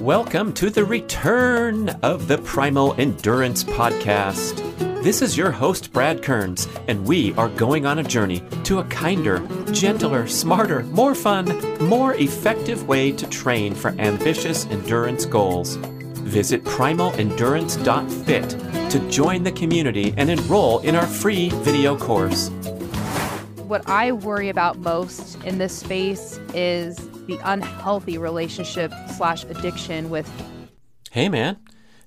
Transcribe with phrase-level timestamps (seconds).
[0.00, 4.54] Welcome to the return of the Primal Endurance Podcast.
[5.02, 8.84] This is your host, Brad Kearns, and we are going on a journey to a
[8.84, 9.40] kinder,
[9.72, 11.48] gentler, smarter, more fun,
[11.84, 15.74] more effective way to train for ambitious endurance goals.
[15.74, 22.50] Visit primalendurance.fit to join the community and enroll in our free video course.
[23.66, 30.28] What I worry about most in this space is the unhealthy relationship slash addiction with.
[31.12, 31.58] Hey, man,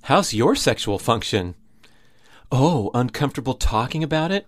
[0.04, 1.56] how's your sexual function?
[2.52, 4.48] Oh, uncomfortable talking about it?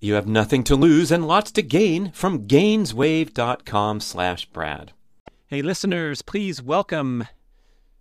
[0.00, 4.92] you have nothing to lose and lots to gain from gainswave.com slash Brad.
[5.46, 7.26] Hey, listeners, please welcome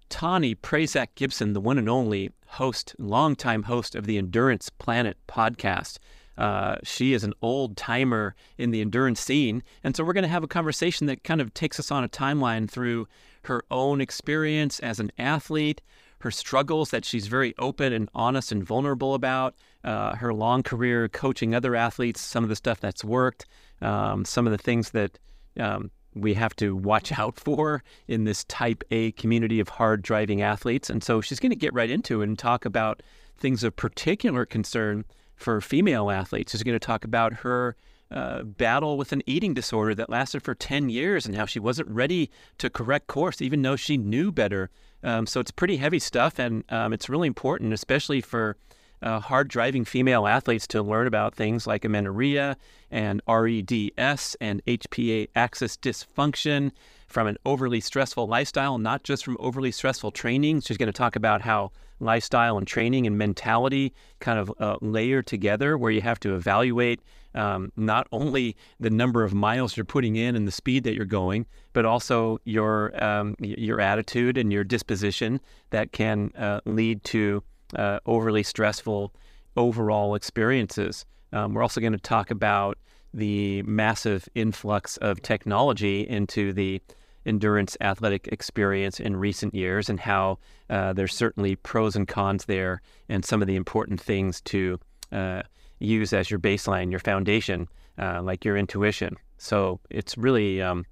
[0.08, 5.98] Tawnee Prazak Gibson, the one and only host, longtime host of the Endurance Planet podcast.
[6.38, 9.62] Uh, she is an old timer in the endurance scene.
[9.84, 12.10] And so we're going to have a conversation that kind of takes us on a
[12.10, 13.10] timeline through
[13.44, 15.81] her own experience as an athlete,
[16.20, 21.07] her struggles that she's very open and honest and vulnerable about, uh, her long career
[21.07, 23.45] coaching other athletes, some of the stuff that's worked,
[23.81, 25.17] um, some of the things that
[25.59, 30.41] um, we have to watch out for in this type A community of hard driving
[30.41, 30.89] athletes.
[30.89, 33.01] And so she's going to get right into it and talk about
[33.38, 36.51] things of particular concern for female athletes.
[36.51, 37.75] She's going to talk about her
[38.12, 41.88] uh, battle with an eating disorder that lasted for 10 years and how she wasn't
[41.89, 44.69] ready to correct course, even though she knew better.
[45.03, 48.57] Um, so it's pretty heavy stuff, and um, it's really important, especially for
[49.02, 52.58] uh, hard driving female athletes to learn about things like amenorrhea
[52.92, 56.72] and REDS and HPA axis dysfunction
[57.08, 60.62] from an overly stressful lifestyle, not just from overly stressful training.
[60.62, 65.22] She's going to talk about how lifestyle and training and mentality kind of uh, layer
[65.22, 67.02] together, where you have to evaluate
[67.36, 71.06] um, not only the number of miles you're putting in and the speed that you're
[71.06, 75.40] going, but also your um, your attitude and your disposition
[75.70, 77.44] that can uh, lead to
[77.75, 79.13] uh, overly stressful
[79.56, 81.06] overall experiences.
[81.34, 82.78] Um, we're also going to talk about
[83.13, 86.81] the massive influx of technology into the
[87.25, 92.81] endurance athletic experience in recent years and how uh, there's certainly pros and cons there
[93.09, 94.80] and some of the important things to
[95.12, 95.42] uh,
[95.80, 97.68] use as your baseline, your foundation,
[97.98, 99.16] uh, like your intuition.
[99.38, 100.86] So it's really um,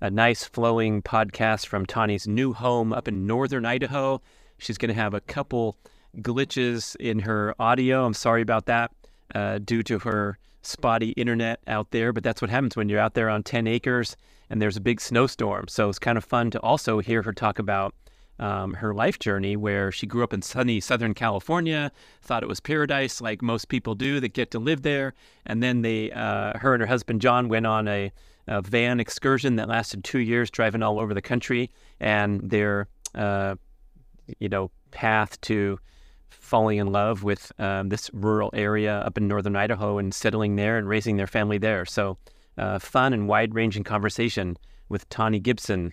[0.00, 4.20] a nice flowing podcast from Tawnee's new home up in northern Idaho.
[4.58, 5.76] She's going to have a couple
[6.18, 8.04] glitches in her audio.
[8.04, 8.90] I'm sorry about that
[9.34, 13.14] uh, due to her spotty internet out there, but that's what happens when you're out
[13.14, 14.16] there on 10 acres
[14.50, 15.68] and there's a big snowstorm.
[15.68, 17.94] So it's kind of fun to also hear her talk about
[18.40, 21.92] um, her life journey where she grew up in sunny Southern California,
[22.22, 25.14] thought it was paradise like most people do that get to live there.
[25.46, 28.10] And then they, uh, her and her husband John went on a,
[28.48, 31.70] a, van excursion that lasted two years, driving all over the country.
[32.00, 33.56] And their, uh,
[34.38, 35.78] you know, path to
[36.30, 40.78] falling in love with um, this rural area up in northern Idaho and settling there
[40.78, 41.84] and raising their family there.
[41.84, 42.18] So,
[42.58, 44.56] uh, fun and wide ranging conversation
[44.88, 45.92] with Tawnee Gibson.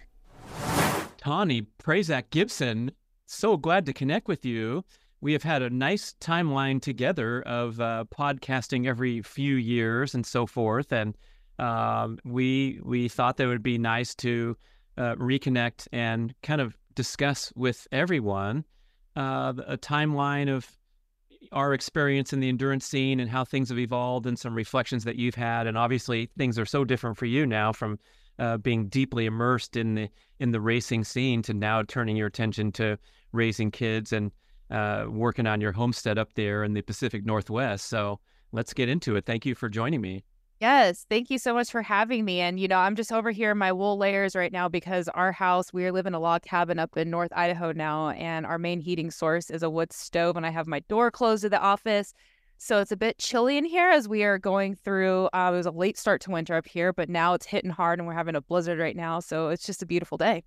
[1.17, 2.91] Tawnee Prazak Gibson,
[3.25, 4.83] so glad to connect with you.
[5.19, 10.45] We have had a nice timeline together of uh, podcasting every few years and so
[10.45, 11.17] forth, and
[11.59, 14.55] um, we we thought that it would be nice to
[14.97, 18.63] uh, reconnect and kind of discuss with everyone
[19.17, 20.71] uh, a timeline of
[21.51, 25.15] our experience in the endurance scene and how things have evolved and some reflections that
[25.15, 25.65] you've had.
[25.65, 27.99] And obviously, things are so different for you now from
[28.39, 30.09] uh, being deeply immersed in the
[30.39, 32.97] in the racing scene to now turning your attention to
[33.31, 34.31] raising kids and
[34.69, 37.87] uh, working on your homestead up there in the Pacific Northwest.
[37.87, 38.19] So
[38.51, 39.25] let's get into it.
[39.25, 40.23] Thank you for joining me.
[40.59, 42.39] Yes, thank you so much for having me.
[42.39, 45.31] And, you know, I'm just over here in my wool layers right now because our
[45.31, 48.79] house, we live in a log cabin up in North Idaho now, and our main
[48.79, 52.13] heating source is a wood stove, and I have my door closed to the office.
[52.57, 55.29] So it's a bit chilly in here as we are going through.
[55.31, 57.99] Uh, it was a late start to winter up here, but now it's hitting hard
[57.99, 59.19] and we're having a blizzard right now.
[59.19, 60.43] So it's just a beautiful day.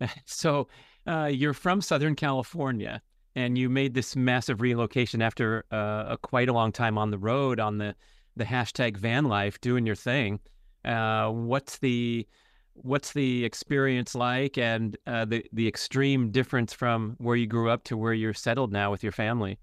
[0.26, 0.68] so
[1.08, 3.02] uh, you're from Southern California
[3.34, 7.18] and you made this massive relocation after uh, a quite a long time on the
[7.18, 7.96] road on the
[8.36, 10.40] the hashtag van life, doing your thing.
[10.84, 12.26] Uh, what's the
[12.74, 17.84] what's the experience like, and uh, the the extreme difference from where you grew up
[17.84, 19.58] to where you're settled now with your family?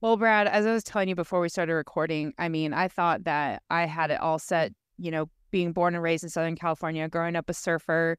[0.00, 3.24] Well, Brad, as I was telling you before we started recording, I mean, I thought
[3.24, 4.72] that I had it all set.
[4.98, 8.18] You know, being born and raised in Southern California, growing up a surfer,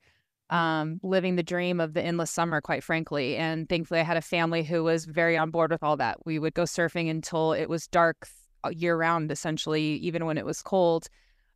[0.50, 3.36] um, living the dream of the endless summer, quite frankly.
[3.36, 6.26] And thankfully, I had a family who was very on board with all that.
[6.26, 8.28] We would go surfing until it was dark
[8.72, 11.08] year round, essentially, even when it was cold,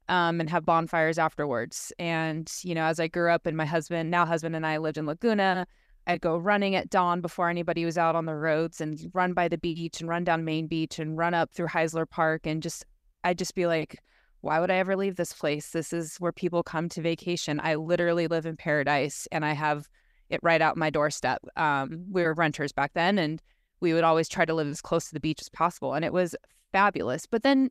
[0.10, 1.92] um, and have bonfires afterwards.
[2.00, 4.98] And, you know, as I grew up and my husband, now husband and I lived
[4.98, 5.68] in Laguna,
[6.08, 9.50] I'd go running at dawn before anybody was out on the roads and run by
[9.50, 12.48] the beach and run down Main Beach and run up through Heisler Park.
[12.48, 12.86] And just,
[13.26, 14.00] I'd just be like,
[14.42, 15.72] why would I ever leave this place?
[15.72, 17.60] This is where people come to vacation.
[17.62, 19.90] I literally live in paradise and I have
[20.30, 21.40] it right out my doorstep.
[21.58, 23.42] Um, we were renters back then and
[23.82, 25.94] we would always try to live as close to the beach as possible.
[25.94, 26.36] And it was
[26.72, 27.26] fabulous.
[27.26, 27.70] But then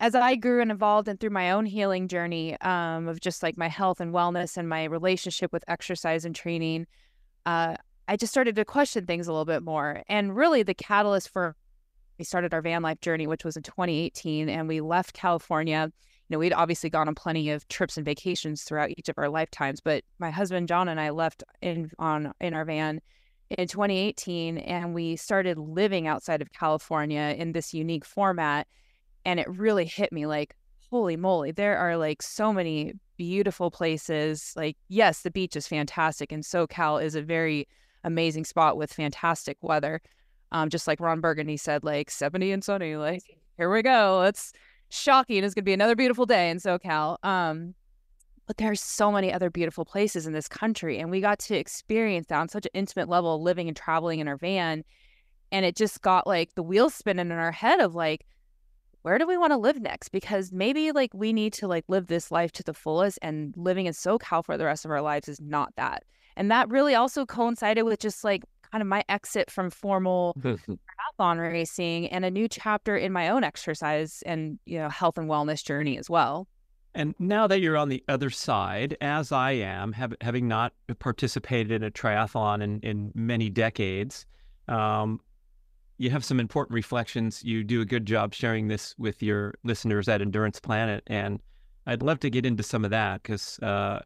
[0.00, 3.56] as I grew and evolved and through my own healing journey um, of just like
[3.56, 6.86] my health and wellness and my relationship with exercise and training,
[7.46, 7.76] uh,
[8.08, 10.02] I just started to question things a little bit more.
[10.08, 11.56] And really, the catalyst for
[12.18, 15.90] we started our van life journey, which was in 2018, and we left California.
[16.28, 19.28] You know, we'd obviously gone on plenty of trips and vacations throughout each of our
[19.28, 23.00] lifetimes, but my husband John and I left in on in our van
[23.50, 28.66] in 2018 and we started living outside of California in this unique format
[29.24, 30.54] and it really hit me like
[30.90, 34.52] holy moly there are like so many beautiful places.
[34.56, 37.68] Like yes the beach is fantastic and SoCal is a very
[38.02, 40.00] amazing spot with fantastic weather.
[40.52, 43.22] Um, just like Ron Burgundy said like 70 and sunny like
[43.56, 44.52] here we go it's
[44.88, 47.16] shocking it's going to be another beautiful day in SoCal.
[47.24, 47.74] Um,
[48.46, 52.26] but there's so many other beautiful places in this country and we got to experience
[52.28, 54.84] that on such an intimate level living and traveling in our van
[55.52, 58.24] and it just got like the wheels spinning in our head of like
[59.02, 60.08] where do we want to live next?
[60.08, 63.84] Because maybe like we need to like live this life to the fullest and living
[63.84, 66.04] in socal for the rest of our lives is not that
[66.36, 71.38] and that really also coincided with just like kind of my exit from formal marathon
[71.38, 75.64] racing and a new chapter in my own exercise and you know health and wellness
[75.64, 76.48] journey as well
[76.94, 81.72] and now that you're on the other side, as I am, have, having not participated
[81.72, 84.26] in a triathlon in, in many decades,
[84.68, 85.20] um,
[85.98, 87.42] you have some important reflections.
[87.42, 91.02] You do a good job sharing this with your listeners at Endurance Planet.
[91.06, 91.40] And
[91.86, 94.00] I'd love to get into some of that because uh,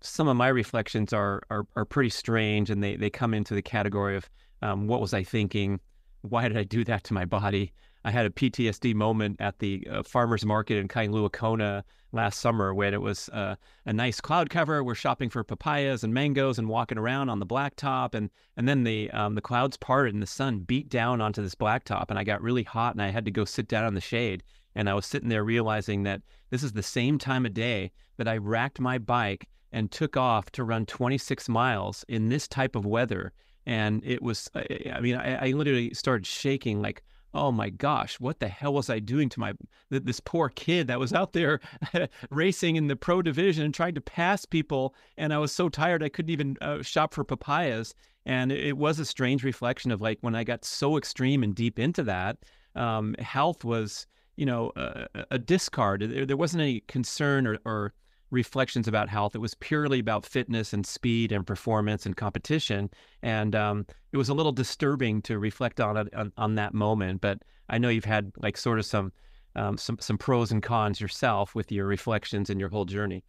[0.00, 3.62] some of my reflections are, are, are pretty strange and they, they come into the
[3.62, 4.28] category of
[4.62, 5.80] um, what was I thinking?
[6.22, 7.72] Why did I do that to my body?
[8.04, 12.74] I had a PTSD moment at the uh, farmers market in Kailua Kona last summer
[12.74, 14.82] when it was uh, a nice cloud cover.
[14.82, 18.84] We're shopping for papayas and mangoes and walking around on the blacktop, and and then
[18.84, 22.24] the um, the clouds parted and the sun beat down onto this blacktop, and I
[22.24, 24.42] got really hot and I had to go sit down in the shade.
[24.74, 28.28] And I was sitting there realizing that this is the same time of day that
[28.28, 32.86] I racked my bike and took off to run 26 miles in this type of
[32.86, 33.32] weather.
[33.66, 37.02] And it was, I mean, I, I literally started shaking like,
[37.32, 39.52] oh my gosh, what the hell was I doing to my
[39.90, 41.60] this poor kid that was out there
[42.30, 46.02] racing in the pro division and trying to pass people, and I was so tired
[46.02, 47.94] I couldn't even uh, shop for papayas.
[48.26, 51.78] And it was a strange reflection of like when I got so extreme and deep
[51.78, 52.36] into that,
[52.74, 54.06] um, health was
[54.36, 56.02] you know a, a discard.
[56.02, 57.92] There, there, wasn't any concern or, or
[58.30, 59.34] reflections about health.
[59.34, 62.90] It was purely about fitness and speed and performance and competition.
[63.22, 67.20] And um, it was a little disturbing to reflect on it on, on, that moment.
[67.20, 69.12] But I know you've had like sort of some
[69.56, 73.24] um, some some pros and cons yourself with your reflections and your whole journey.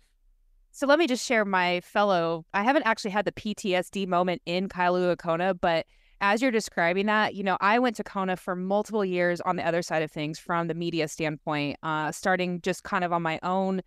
[0.71, 2.45] So let me just share my fellow.
[2.53, 5.85] I haven't actually had the PTSD moment in Kailua Kona, but
[6.21, 9.67] as you're describing that, you know, I went to Kona for multiple years on the
[9.67, 13.39] other side of things from the media standpoint, uh, starting just kind of on my
[13.41, 13.81] own,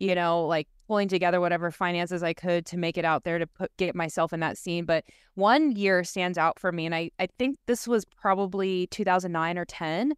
[0.00, 3.46] you know, like pulling together whatever finances I could to make it out there to
[3.46, 4.84] put get myself in that scene.
[4.84, 5.04] But
[5.34, 9.64] one year stands out for me, and I I think this was probably 2009 or
[9.66, 10.14] 10.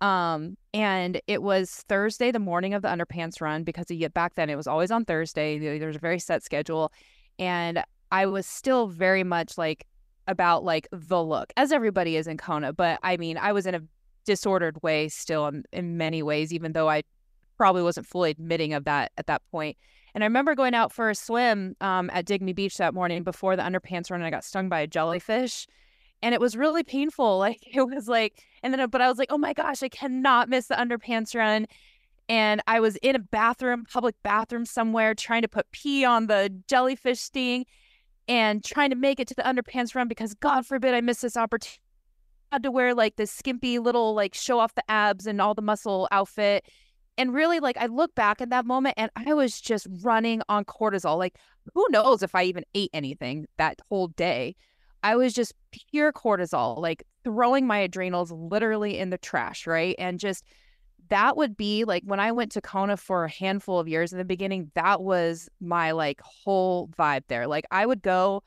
[0.00, 4.56] Um, and it was Thursday, the morning of the underpants run, because back then it
[4.56, 5.58] was always on Thursday.
[5.78, 6.92] There was a very set schedule,
[7.38, 9.86] and I was still very much like
[10.26, 12.72] about like the look, as everybody is in Kona.
[12.72, 13.80] But I mean, I was in a
[14.24, 17.02] disordered way still in, in many ways, even though I
[17.58, 19.76] probably wasn't fully admitting of that at that point.
[20.14, 23.22] And I remember going out for a swim um, at Dig Me Beach that morning
[23.22, 25.66] before the underpants run, and I got stung by a jellyfish
[26.22, 27.38] and it was really painful.
[27.48, 30.48] Like it was like, and then, but I was like, oh my gosh, I cannot
[30.48, 31.66] miss the underpants run.
[32.28, 36.52] And I was in a bathroom, public bathroom somewhere, trying to put pee on the
[36.66, 37.64] jellyfish sting
[38.26, 41.36] and trying to make it to the underpants run because God forbid I miss this
[41.36, 41.80] opportunity.
[42.50, 45.54] I had to wear like this skimpy little like show off the abs and all
[45.54, 46.66] the muscle outfit.
[47.18, 50.64] And really, like, I look back at that moment and I was just running on
[50.64, 51.18] cortisol.
[51.18, 51.36] Like,
[51.74, 54.54] who knows if I even ate anything that whole day?
[55.02, 55.52] I was just
[55.90, 59.94] pure cortisol, like throwing my adrenals literally in the trash, right?
[59.98, 60.44] And just
[61.08, 64.18] that would be like when I went to Kona for a handful of years in
[64.18, 67.46] the beginning, that was my like whole vibe there.
[67.46, 68.42] Like I would go,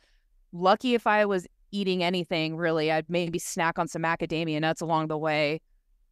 [0.51, 5.07] lucky if I was eating anything really, I'd maybe snack on some macadamia nuts along
[5.07, 5.61] the way.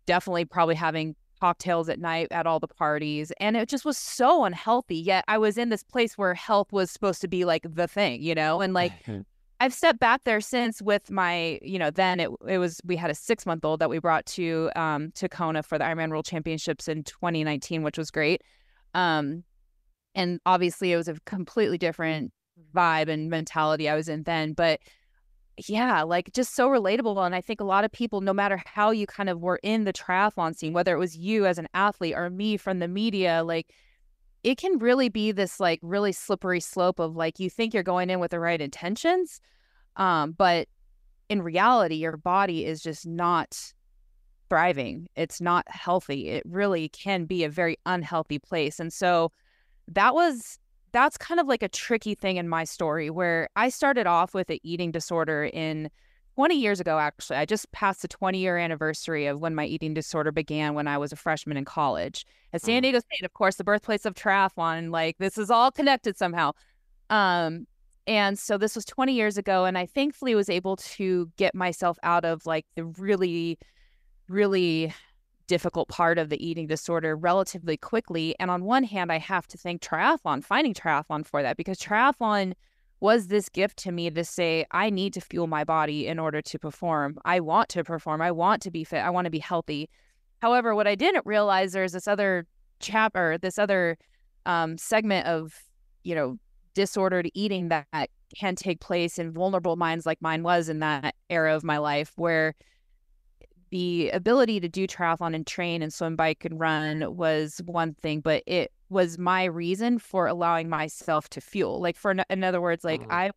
[0.05, 3.31] Definitely probably having cocktails at night at all the parties.
[3.39, 4.97] And it just was so unhealthy.
[4.97, 8.21] Yet I was in this place where health was supposed to be like the thing,
[8.21, 8.61] you know?
[8.61, 8.93] And like
[9.61, 13.11] I've stepped back there since with my, you know, then it it was we had
[13.11, 16.25] a six month old that we brought to um to Kona for the Ironman World
[16.25, 18.41] Championships in 2019, which was great.
[18.93, 19.43] Um,
[20.15, 22.31] and obviously it was a completely different
[22.73, 24.79] vibe and mentality I was in then, but
[25.67, 27.25] yeah, like just so relatable.
[27.25, 29.83] And I think a lot of people, no matter how you kind of were in
[29.83, 33.43] the triathlon scene, whether it was you as an athlete or me from the media,
[33.43, 33.73] like
[34.43, 38.09] it can really be this like really slippery slope of like you think you're going
[38.09, 39.41] in with the right intentions
[39.95, 40.67] um but
[41.29, 43.73] in reality your body is just not
[44.49, 49.31] thriving it's not healthy it really can be a very unhealthy place and so
[49.87, 50.58] that was
[50.91, 54.49] that's kind of like a tricky thing in my story where i started off with
[54.49, 55.89] an eating disorder in
[56.39, 57.35] 20 years ago, actually.
[57.35, 60.97] I just passed the 20 year anniversary of when my eating disorder began when I
[60.97, 62.83] was a freshman in college at San mm-hmm.
[62.83, 64.89] Diego State, of course, the birthplace of triathlon.
[64.89, 66.53] Like this is all connected somehow.
[67.09, 67.67] Um,
[68.07, 71.97] and so this was 20 years ago, and I thankfully was able to get myself
[72.03, 73.59] out of like the really,
[74.29, 74.93] really
[75.49, 78.35] difficult part of the eating disorder relatively quickly.
[78.39, 82.53] And on one hand, I have to thank triathlon, finding triathlon for that, because triathlon
[83.01, 86.41] was this gift to me to say, I need to fuel my body in order
[86.41, 87.17] to perform.
[87.25, 88.21] I want to perform.
[88.21, 88.99] I want to be fit.
[88.99, 89.89] I want to be healthy.
[90.41, 92.45] However, what I didn't realize there's this other
[92.79, 93.97] chapter, this other
[94.45, 95.53] um, segment of,
[96.03, 96.37] you know,
[96.75, 101.55] disordered eating that can take place in vulnerable minds like mine was in that era
[101.55, 102.53] of my life where
[103.69, 108.21] the ability to do triathlon and train and swim, bike, and run was one thing,
[108.21, 111.79] but it was my reason for allowing myself to fuel.
[111.79, 113.11] Like for in other words, like mm-hmm.
[113.11, 113.33] I was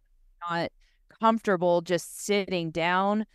[0.50, 0.72] not
[1.20, 3.26] comfortable just sitting down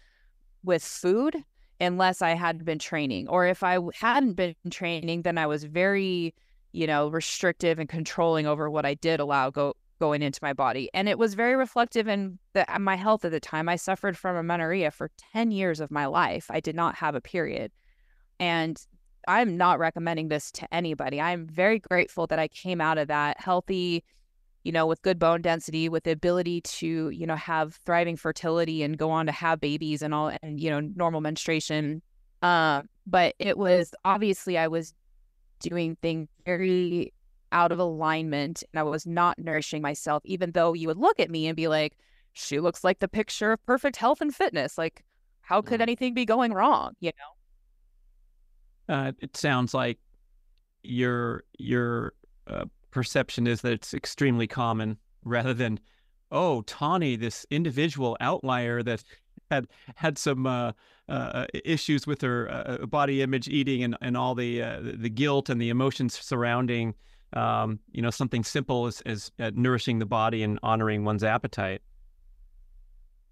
[0.64, 1.36] with food
[1.80, 3.30] unless I had been training.
[3.30, 6.34] Or if I hadn't been training, then I was very,
[6.72, 10.90] you know, restrictive and controlling over what I did allow go going into my body.
[10.94, 13.70] And it was very reflective in the, my health at the time.
[13.70, 16.48] I suffered from amenorrhea for 10 years of my life.
[16.50, 17.72] I did not have a period.
[18.40, 18.80] And
[19.28, 21.20] I'm not recommending this to anybody.
[21.20, 24.04] I'm very grateful that I came out of that healthy,
[24.64, 28.84] you know, with good bone density, with the ability to, you know, have thriving fertility
[28.84, 32.02] and go on to have babies and all, and, you know, normal menstruation.
[32.42, 34.94] Uh, but it was obviously I was
[35.60, 37.14] doing things very
[37.52, 41.30] out of alignment and I was not nourishing myself, even though you would look at
[41.30, 41.98] me and be like,
[42.34, 44.78] she looks like the picture of perfect health and fitness.
[44.78, 45.04] Like,
[45.42, 46.94] how could anything be going wrong?
[47.00, 47.12] You
[48.88, 48.96] know?
[48.96, 49.98] Uh, it sounds like
[50.84, 52.14] your your
[52.48, 55.80] uh, perception is that it's extremely common, rather than,
[56.32, 59.04] oh, Tawnee, this individual outlier that
[59.50, 60.72] had had some uh,
[61.10, 65.50] uh, issues with her uh, uh, body image, eating, and, and all the the guilt
[65.50, 66.94] and the emotions surrounding
[67.34, 71.82] um, you know, something simple as, as uh, nourishing the body and honoring one's appetite.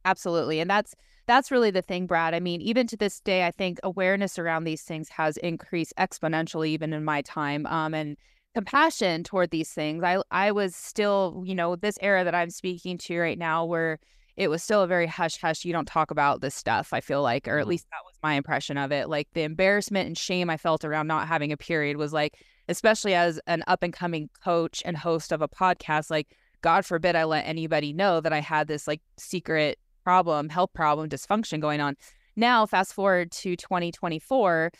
[0.03, 0.59] Absolutely.
[0.59, 0.95] And that's
[1.27, 2.35] that's really the thing, Brad.
[2.35, 6.67] I mean, even to this day, I think awareness around these things has increased exponentially,
[6.67, 7.65] even in my time.
[7.65, 8.15] Um, and
[8.53, 10.03] compassion toward these things.
[10.03, 13.99] I I was still, you know, this era that I'm speaking to right now, where
[14.37, 15.65] it was still a very hush hush.
[15.65, 16.93] You don't talk about this stuff.
[16.93, 17.71] I feel like, or at mm-hmm.
[17.71, 19.09] least that was my impression of it.
[19.09, 22.37] Like the embarrassment and shame I felt around not having a period was like,
[22.67, 27.15] especially as an up and coming coach and host of a podcast, like God forbid
[27.15, 31.81] I let anybody know that I had this like secret problem, health problem, dysfunction going
[31.81, 31.95] on.
[32.36, 34.72] Now, fast forward to 2024,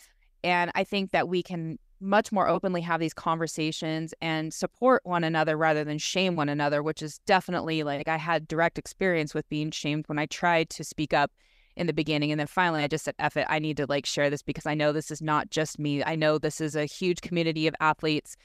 [0.44, 5.24] and I think that we can much more openly have these conversations and support one
[5.24, 9.48] another rather than shame one another, which is definitely like I had direct experience with
[9.48, 11.30] being shamed when I tried to speak up
[11.76, 12.30] in the beginning.
[12.30, 14.66] And then finally I just said, F it, I need to like share this because
[14.66, 16.02] I know this is not just me.
[16.04, 18.36] I know this is a huge community of athletes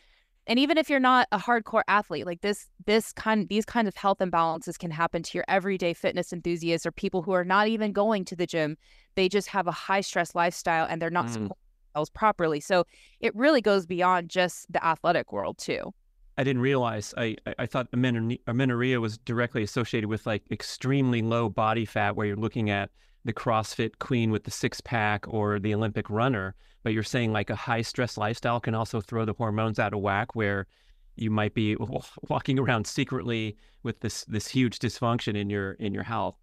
[0.48, 3.96] and even if you're not a hardcore athlete like this this kind these kinds of
[3.96, 7.92] health imbalances can happen to your everyday fitness enthusiasts or people who are not even
[7.92, 8.78] going to the gym
[9.16, 11.34] they just have a high stress lifestyle and they're not mm.
[11.34, 11.58] supporting
[11.94, 12.86] themselves properly so
[13.20, 15.94] it really goes beyond just the athletic world too
[16.38, 17.14] I didn't realize.
[17.18, 22.38] I I thought amenorrhea was directly associated with like extremely low body fat, where you're
[22.38, 22.90] looking at
[23.26, 27.50] the CrossFit queen with the six pack or the Olympic runner, but you're saying like
[27.50, 30.68] a high stress lifestyle can also throw the hormones out of whack where
[31.16, 31.76] you might be
[32.30, 36.36] walking around secretly with this this huge dysfunction in your in your health.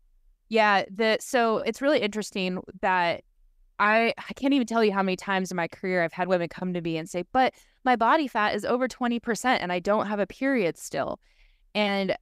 [0.49, 3.25] Yeah, the so it's really interesting that
[3.79, 6.49] I I can't even tell you how many times in my career I've had women
[6.49, 7.55] come to me and say, "But
[7.85, 11.21] my body fat is over 20% and I don't have a period still."
[11.75, 12.17] And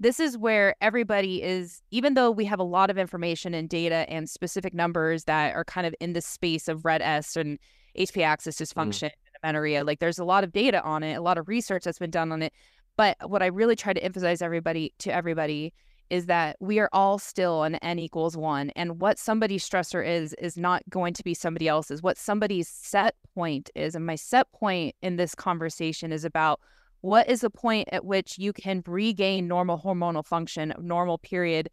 [0.00, 4.06] this is where everybody is, even though we have a lot of information and data
[4.08, 7.58] and specific numbers that are kind of in the space of RED-S and
[7.98, 8.64] HPA axis mm.
[8.64, 9.12] dysfunction mm.
[9.12, 11.98] and amenorrhea, like there's a lot of data on it, a lot of research that's
[11.98, 12.52] been done on it.
[12.96, 15.72] But what I really try to emphasize everybody to everybody
[16.10, 18.70] is that we are all still an n equals one.
[18.70, 22.02] And what somebody's stressor is, is not going to be somebody else's.
[22.02, 23.94] What somebody's set point is.
[23.94, 26.60] And my set point in this conversation is about
[27.00, 31.70] what is the point at which you can regain normal hormonal function, normal period,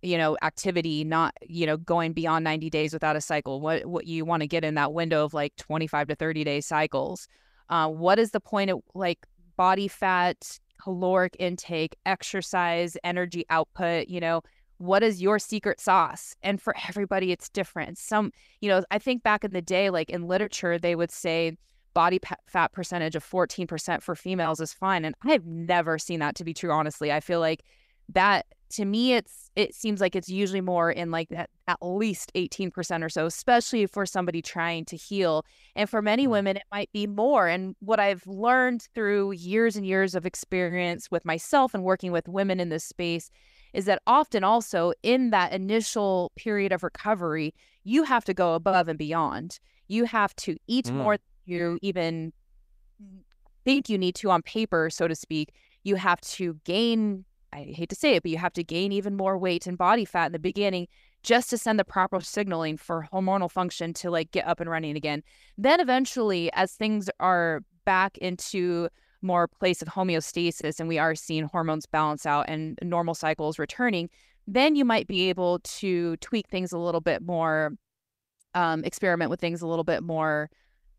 [0.00, 3.60] you know, activity, not, you know, going beyond 90 days without a cycle?
[3.60, 6.60] What what you want to get in that window of like 25 to 30 day
[6.60, 7.28] cycles?
[7.68, 14.20] Uh, what is the point of like body fat, caloric intake, exercise, energy output, you
[14.20, 14.42] know,
[14.78, 16.34] what is your secret sauce?
[16.42, 17.98] And for everybody, it's different.
[17.98, 21.56] Some, you know, I think back in the day, like in literature, they would say
[21.94, 26.44] body fat percentage of 14% for females is fine and i've never seen that to
[26.44, 27.62] be true honestly i feel like
[28.08, 32.32] that to me it's it seems like it's usually more in like that at least
[32.34, 35.44] 18% or so especially for somebody trying to heal
[35.76, 36.32] and for many mm-hmm.
[36.32, 41.10] women it might be more and what i've learned through years and years of experience
[41.10, 43.30] with myself and working with women in this space
[43.72, 48.88] is that often also in that initial period of recovery you have to go above
[48.88, 50.94] and beyond you have to eat mm.
[50.94, 52.32] more you even
[53.64, 55.52] think you need to on paper, so to speak,
[55.84, 59.16] you have to gain, I hate to say it, but you have to gain even
[59.16, 60.88] more weight and body fat in the beginning
[61.22, 64.96] just to send the proper signaling for hormonal function to like get up and running
[64.96, 65.22] again.
[65.56, 68.88] Then eventually, as things are back into
[69.22, 74.10] more place of homeostasis and we are seeing hormones balance out and normal cycles returning,
[74.48, 77.74] then you might be able to tweak things a little bit more,
[78.54, 80.50] um, experiment with things a little bit more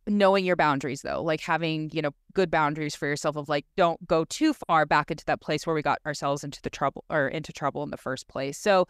[0.08, 4.06] knowing your boundaries though like having you know good boundaries for yourself of like don't
[4.06, 7.28] go too far back into that place where we got ourselves into the trouble or
[7.28, 8.58] into trouble in the first place.
[8.58, 8.88] So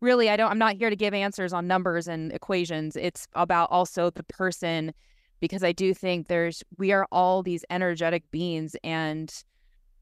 [0.00, 2.96] really i don't i'm not here to give answers on numbers and equations.
[2.96, 4.92] It's about also the person
[5.40, 9.44] because i do think there's we are all these energetic beings and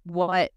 [0.05, 0.53] what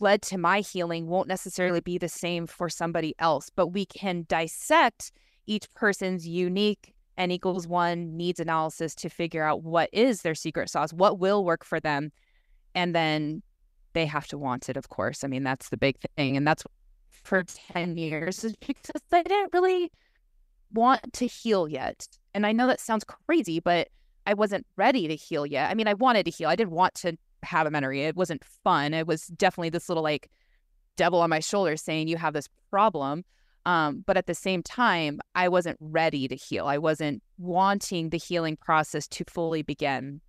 [0.00, 4.24] led to my healing won't necessarily be the same for somebody else but we can
[4.28, 5.12] dissect
[5.46, 10.70] each person's unique n equals one needs analysis to figure out what is their secret
[10.70, 12.10] sauce, what will work for them.
[12.74, 13.42] And then
[13.92, 15.22] they have to want it, of course.
[15.22, 16.36] I mean, that's the big thing.
[16.36, 16.64] And that's
[17.10, 19.92] for 10 years is because I didn't really
[20.72, 22.08] want to heal yet.
[22.32, 23.88] And I know that sounds crazy, but
[24.26, 25.70] I wasn't ready to heal yet.
[25.70, 26.48] I mean, I wanted to heal.
[26.48, 28.08] I didn't want to have amenorrhea.
[28.08, 28.94] It wasn't fun.
[28.94, 30.30] It was definitely this little like
[30.96, 33.24] devil on my shoulder saying, you have this problem.
[33.66, 36.66] Um, but at the same time, I wasn't ready to heal.
[36.66, 40.20] I wasn't wanting the healing process to fully begin.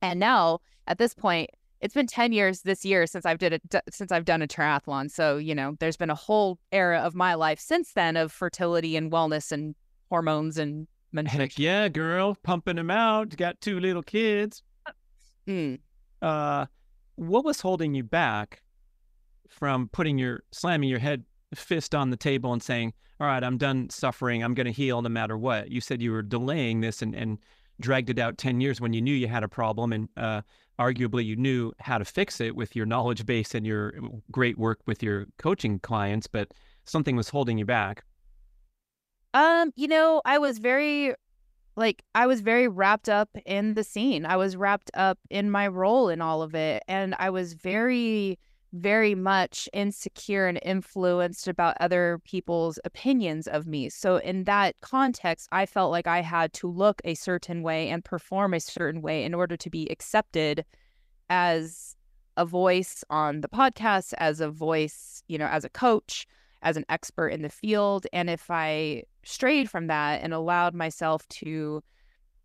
[0.00, 3.62] And now, at this point, it's been 10 years this year since I've did it
[3.90, 5.10] since I've done a triathlon.
[5.10, 8.96] So, you know, there's been a whole era of my life since then of fertility
[8.96, 9.74] and wellness and
[10.08, 10.86] hormones and
[11.26, 13.36] Heck yeah, girl, pumping them out.
[13.36, 14.62] Got two little kids.
[15.46, 15.80] Mm.
[16.22, 16.66] uh,
[17.16, 18.62] what was holding you back
[19.48, 23.58] from putting your slamming your head fist on the table and saying, "All right, I'm
[23.58, 24.42] done suffering.
[24.42, 27.38] I'm going to heal no matter what." You said you were delaying this and and
[27.80, 30.42] dragged it out 10 years when you knew you had a problem and uh,
[30.78, 33.94] arguably you knew how to fix it with your knowledge base and your
[34.30, 36.52] great work with your coaching clients but
[36.84, 38.04] something was holding you back
[39.34, 41.14] um you know i was very
[41.76, 44.26] like I was very wrapped up in the scene.
[44.26, 48.38] I was wrapped up in my role in all of it and I was very
[48.72, 53.90] very much insecure and influenced about other people's opinions of me.
[53.90, 58.04] So in that context, I felt like I had to look a certain way and
[58.04, 60.64] perform a certain way in order to be accepted
[61.28, 61.96] as
[62.38, 66.26] a voice on the podcast, as a voice, you know, as a coach,
[66.62, 68.06] as an expert in the field.
[68.12, 71.82] And if I strayed from that and allowed myself to,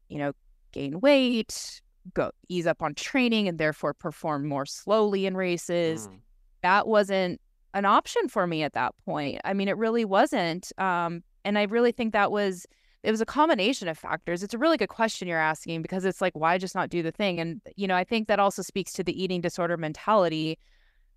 [0.09, 0.33] you know,
[0.73, 1.81] gain weight,
[2.13, 6.19] go ease up on training and therefore perform more slowly in races, mm.
[6.63, 7.39] that wasn't
[7.73, 9.39] an option for me at that point.
[9.45, 10.71] I mean, it really wasn't.
[10.77, 12.65] Um, and I really think that was
[13.03, 14.43] it was a combination of factors.
[14.43, 17.11] It's a really good question you're asking because it's like, why just not do the
[17.11, 17.39] thing?
[17.39, 20.57] And, you know, I think that also speaks to the eating disorder mentality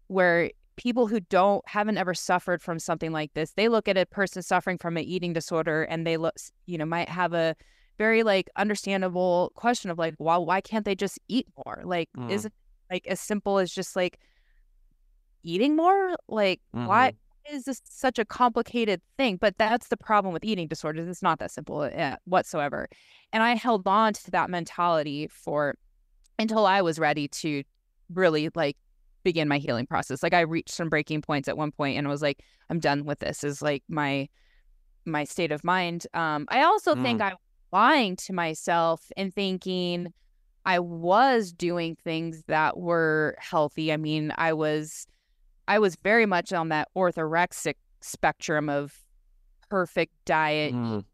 [0.07, 4.07] where people who don't haven't ever suffered from something like this they look at a
[4.07, 7.55] person suffering from an eating disorder and they look you know might have a
[8.01, 12.31] very like understandable question of like why why can't they just eat more like mm.
[12.31, 12.53] is it
[12.91, 14.19] like as simple as just like
[15.43, 16.87] eating more like mm-hmm.
[16.87, 17.13] why
[17.51, 21.39] is this such a complicated thing but that's the problem with eating disorders it's not
[21.41, 22.89] that simple uh, whatsoever
[23.35, 25.75] and i held on to that mentality for
[26.39, 27.63] until i was ready to
[28.15, 28.79] really like
[29.25, 30.23] begin my healing process.
[30.23, 33.05] Like I reached some breaking points at one point and I was like, I'm done
[33.05, 34.29] with this is like my
[35.05, 36.07] my state of mind.
[36.15, 37.03] Um I also mm.
[37.03, 37.37] think I'm
[37.72, 40.12] lying to myself and thinking
[40.64, 43.92] I was doing things that were healthy.
[43.92, 45.06] I mean, I was
[45.66, 48.98] I was very much on that orthorexic spectrum of
[49.68, 51.04] perfect diet, mm.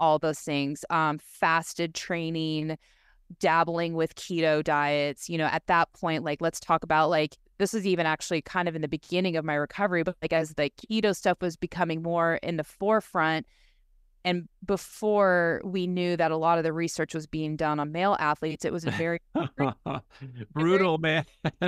[0.00, 0.84] all those things.
[0.90, 2.78] Um, fasted training,
[3.38, 5.28] dabbling with keto diets.
[5.28, 8.68] You know, at that point, like let's talk about like this was even actually kind
[8.68, 12.02] of in the beginning of my recovery, but like as the keto stuff was becoming
[12.02, 13.46] more in the forefront,
[14.24, 18.16] and before we knew that a lot of the research was being done on male
[18.18, 19.20] athletes, it was a very
[20.52, 21.24] brutal, man.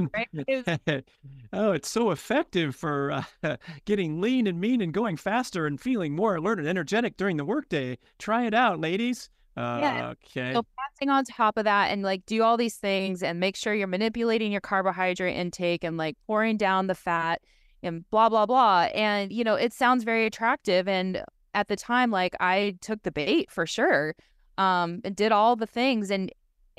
[1.52, 6.14] oh, it's so effective for uh, getting lean and mean and going faster and feeling
[6.14, 7.98] more alert and energetic during the workday.
[8.18, 9.30] Try it out, ladies.
[9.56, 10.08] Uh, yeah.
[10.08, 10.52] Okay.
[10.52, 13.74] So passing on top of that and like do all these things and make sure
[13.74, 17.40] you're manipulating your carbohydrate intake and like pouring down the fat
[17.82, 18.88] and blah blah blah.
[18.94, 20.88] And you know, it sounds very attractive.
[20.88, 21.22] And
[21.54, 24.14] at the time, like I took the bait for sure.
[24.58, 26.30] Um, and did all the things and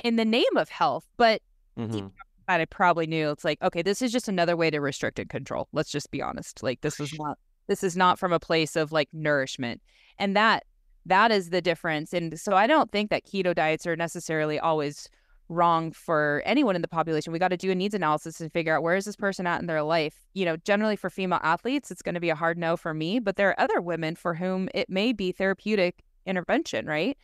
[0.04, 1.42] in the name of health, but
[1.78, 2.08] mm-hmm.
[2.48, 5.68] I probably knew it's like, okay, this is just another way to restrict and control.
[5.74, 6.62] Let's just be honest.
[6.62, 9.82] Like this is not this is not from a place of like nourishment.
[10.20, 10.66] And that
[11.06, 12.14] that is the difference.
[12.14, 15.10] And so I don't think that keto diets are necessarily always
[15.52, 17.34] wrong for anyone in the population.
[17.34, 19.60] We got to do a needs analysis and figure out where is this person at
[19.60, 20.16] in their life.
[20.34, 23.20] You know, generally for female athletes, it's going to be a hard no for me,
[23.20, 27.18] but there are other women for whom it may be therapeutic intervention, right?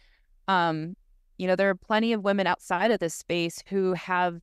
[0.48, 0.96] Um,
[1.38, 4.42] you know, there are plenty of women outside of this space who have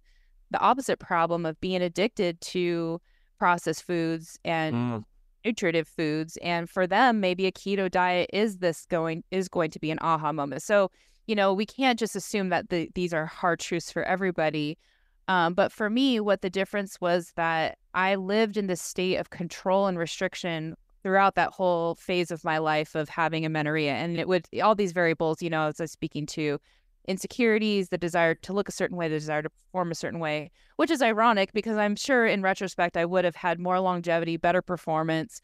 [0.51, 3.01] the opposite problem of being addicted to
[3.39, 5.05] processed foods and mm
[5.45, 9.79] nutritive foods and for them maybe a keto diet is this going is going to
[9.79, 10.91] be an aha moment so
[11.27, 14.79] you know we can't just assume that the, these are hard truths for everybody
[15.27, 19.31] um, but for me what the difference was that i lived in this state of
[19.31, 24.29] control and restriction throughout that whole phase of my life of having amenorrhea and it
[24.29, 26.59] would all these variables you know as i was speaking to
[27.07, 30.51] insecurities, the desire to look a certain way, the desire to perform a certain way,
[30.77, 34.63] which is ironic because I'm sure in retrospect I would have had more longevity, better
[34.63, 35.41] performance,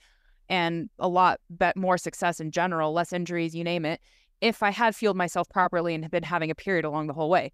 [0.49, 1.41] and a lot
[1.77, 4.01] more success in general, less injuries, you name it,
[4.41, 7.31] if I had fueled myself properly and had been having a period along the whole
[7.31, 7.53] way.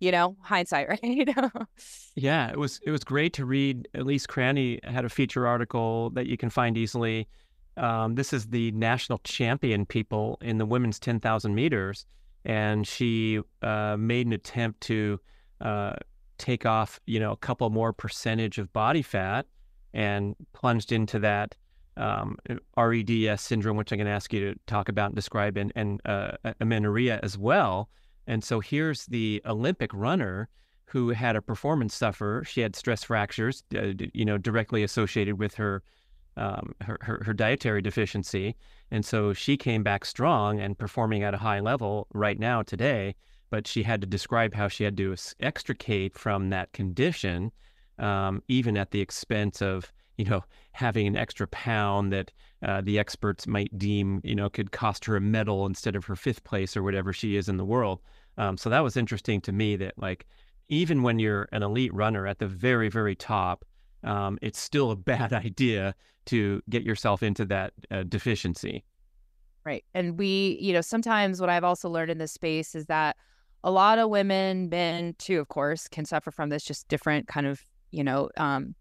[0.00, 1.28] You know, hindsight, right?
[2.14, 3.88] yeah, it was it was great to read.
[3.94, 7.26] Elise Cranny had a feature article that you can find easily.
[7.76, 12.06] Um, this is the national champion people in the women's 10,000 meters
[12.44, 15.20] and she uh, made an attempt to
[15.60, 15.94] uh,
[16.38, 19.46] take off, you know, a couple more percentage of body fat,
[19.92, 21.54] and plunged into that
[21.98, 22.36] um,
[22.76, 26.00] REDS syndrome, which I'm going to ask you to talk about and describe, and, and
[26.06, 27.88] uh, amenorrhea as well.
[28.26, 30.48] And so here's the Olympic runner
[30.86, 32.42] who had a performance suffer.
[32.46, 35.82] She had stress fractures, uh, you know, directly associated with her
[36.36, 38.54] um, her, her, her dietary deficiency,
[38.92, 43.16] and so she came back strong and performing at a high level right now today.
[43.50, 47.50] but she had to describe how she had to extricate from that condition,
[47.98, 52.30] um, even at the expense of you know having an extra pound that
[52.62, 56.16] uh, the experts might deem you know could cost her a medal instead of her
[56.16, 58.00] fifth place or whatever she is in the world.
[58.36, 60.26] Um, so that was interesting to me that like
[60.68, 63.64] even when you're an elite runner at the very very top,
[64.04, 65.94] um, it's still a bad idea
[66.26, 68.84] to get yourself into that uh, deficiency.
[69.64, 69.84] Right.
[69.94, 73.16] And we, you know, sometimes what I've also learned in this space is that
[73.64, 77.46] a lot of women, men too, of course, can suffer from this just different kind
[77.46, 78.74] of, you know, um,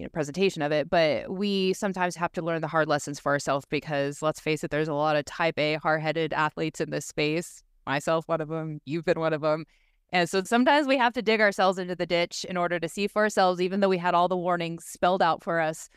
[0.00, 0.88] you know, presentation of it.
[0.88, 4.70] But we sometimes have to learn the hard lessons for ourselves because let's face it,
[4.70, 7.62] there's a lot of type A hard headed athletes in this space.
[7.86, 9.66] Myself, one of them, you've been one of them.
[10.12, 13.06] And so sometimes we have to dig ourselves into the ditch in order to see
[13.06, 15.88] for ourselves, even though we had all the warnings spelled out for us.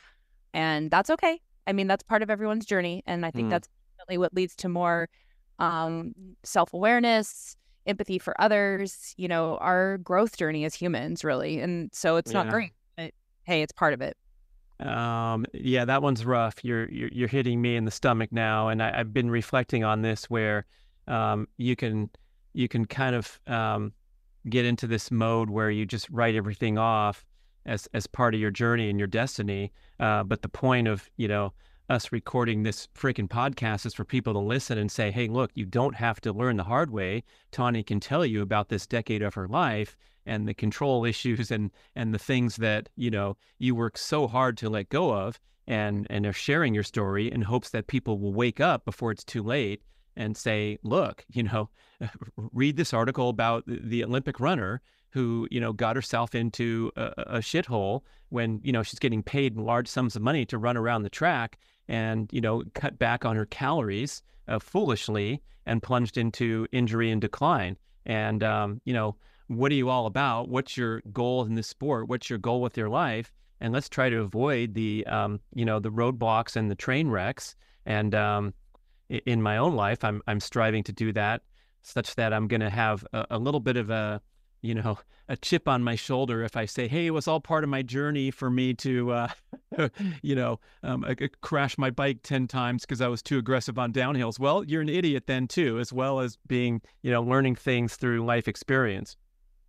[0.54, 1.40] And that's okay.
[1.66, 3.04] I mean, that's part of everyone's journey.
[3.08, 3.52] And I think mm.
[3.52, 5.10] that's definitely what leads to more
[5.60, 6.14] um,
[6.44, 7.56] self awareness,
[7.88, 11.60] empathy for others, you know, our growth journey as humans, really.
[11.60, 12.44] And so it's yeah.
[12.44, 12.74] not great,
[13.44, 14.18] hey, it's part of it.
[14.80, 16.64] Um, yeah, that one's rough.
[16.64, 18.70] You're, you're, you're hitting me in the stomach now.
[18.70, 20.66] And I, have been reflecting on this where
[21.08, 22.10] um, you can,
[22.54, 23.94] you can kind of um,
[24.50, 27.26] get into this mode where you just write everything off
[27.66, 29.72] as, as part of your journey and your destiny.
[30.00, 31.54] Uh, but the point of, you know,
[31.90, 35.66] us recording this freaking podcast is for people to listen and say, hey, look, you
[35.66, 37.24] don't have to learn the hard way.
[37.52, 41.72] Tawnee can tell you about this decade of her life and the control issues and
[41.96, 46.08] and the things that, you know, you work so hard to let go of and
[46.10, 49.44] and are sharing your story in hopes that people will wake up before it's too
[49.44, 49.82] late
[50.16, 51.70] and say, look, you know,
[52.38, 57.38] read this article about the Olympic runner who, you know, got herself into a, a
[57.38, 61.10] shithole when, you know, she's getting paid large sums of money to run around the
[61.10, 67.10] track and you know cut back on her calories uh, foolishly and plunged into injury
[67.10, 67.78] and decline.
[68.06, 69.16] And um, you know
[69.48, 70.50] what are you all about?
[70.50, 72.08] What's your goal in this sport?
[72.08, 73.32] What's your goal with your life?
[73.62, 77.56] And let's try to avoid the um, you know the roadblocks and the train wrecks.
[77.86, 78.54] And um,
[79.10, 81.42] in my own life, I'm I'm striving to do that
[81.82, 84.22] such that I'm going to have a, a little bit of a
[84.64, 84.98] you know,
[85.30, 87.84] a chip on my shoulder if I say, "Hey, it was all part of my
[87.84, 89.28] journey for me to, uh,
[90.24, 91.06] you know, um,
[91.42, 94.90] crash my bike ten times because I was too aggressive on downhills." Well, you're an
[94.90, 99.16] idiot then too, as well as being, you know, learning things through life experience.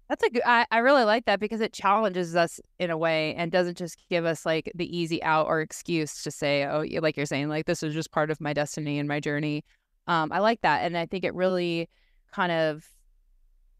[0.08, 0.42] That's a good.
[0.44, 3.96] I, I really like that because it challenges us in a way and doesn't just
[4.10, 7.66] give us like the easy out or excuse to say, "Oh, like you're saying, like
[7.66, 9.64] this is just part of my destiny and my journey."
[10.06, 11.88] Um, I like that, and I think it really
[12.32, 12.84] kind of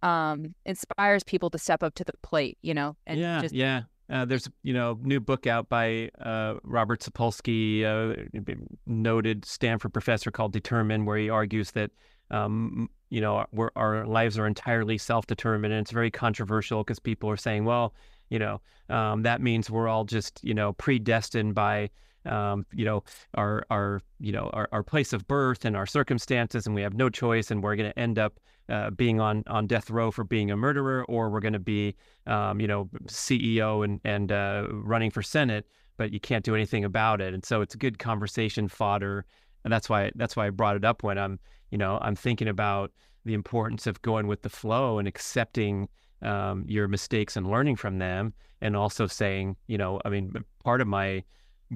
[0.03, 3.55] um, inspires people to step up to the plate, you know, and yeah, just...
[3.55, 3.83] yeah.
[4.11, 8.23] Uh, there's you know new book out by uh, Robert Sapolsky, uh,
[8.87, 11.91] noted Stanford professor called Determined, where he argues that
[12.31, 13.47] um, you know
[13.77, 17.95] our lives are entirely self-determined, and it's very controversial because people are saying, well,
[18.29, 21.91] you know, um, that means we're all just you know predestined by
[22.27, 26.67] um, you know, our our you know our, our place of birth and our circumstances,
[26.67, 29.67] and we have no choice, and we're going to end up uh, being on on
[29.67, 31.95] death row for being a murderer, or we're going to be
[32.27, 36.85] um, you know CEO and and uh, running for Senate, but you can't do anything
[36.85, 37.35] about it.
[37.35, 39.27] And so it's a good conversation fodder,
[39.65, 41.39] and that's why that's why I brought it up when I'm
[41.71, 42.93] you know I'm thinking about
[43.25, 45.89] the importance of going with the flow and accepting
[46.23, 50.81] um, your mistakes and learning from them, and also saying you know I mean part
[50.81, 51.25] of my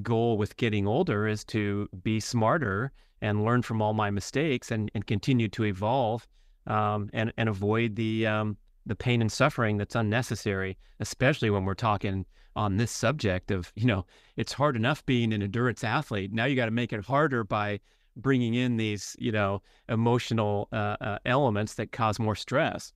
[0.03, 4.91] goal with getting older is to be smarter and learn from all my mistakes and,
[4.95, 6.27] and continue to evolve
[6.67, 11.75] um, and, and avoid the, um, the pain and suffering that's unnecessary, especially when we're
[11.75, 12.25] talking
[12.59, 14.05] on this subject of, you know,
[14.37, 16.33] it's hard enough being an endurance athlete.
[16.33, 17.79] Now you got to make it harder by
[18.17, 22.93] bringing in these, you know, emotional uh, uh, elements that cause more stress.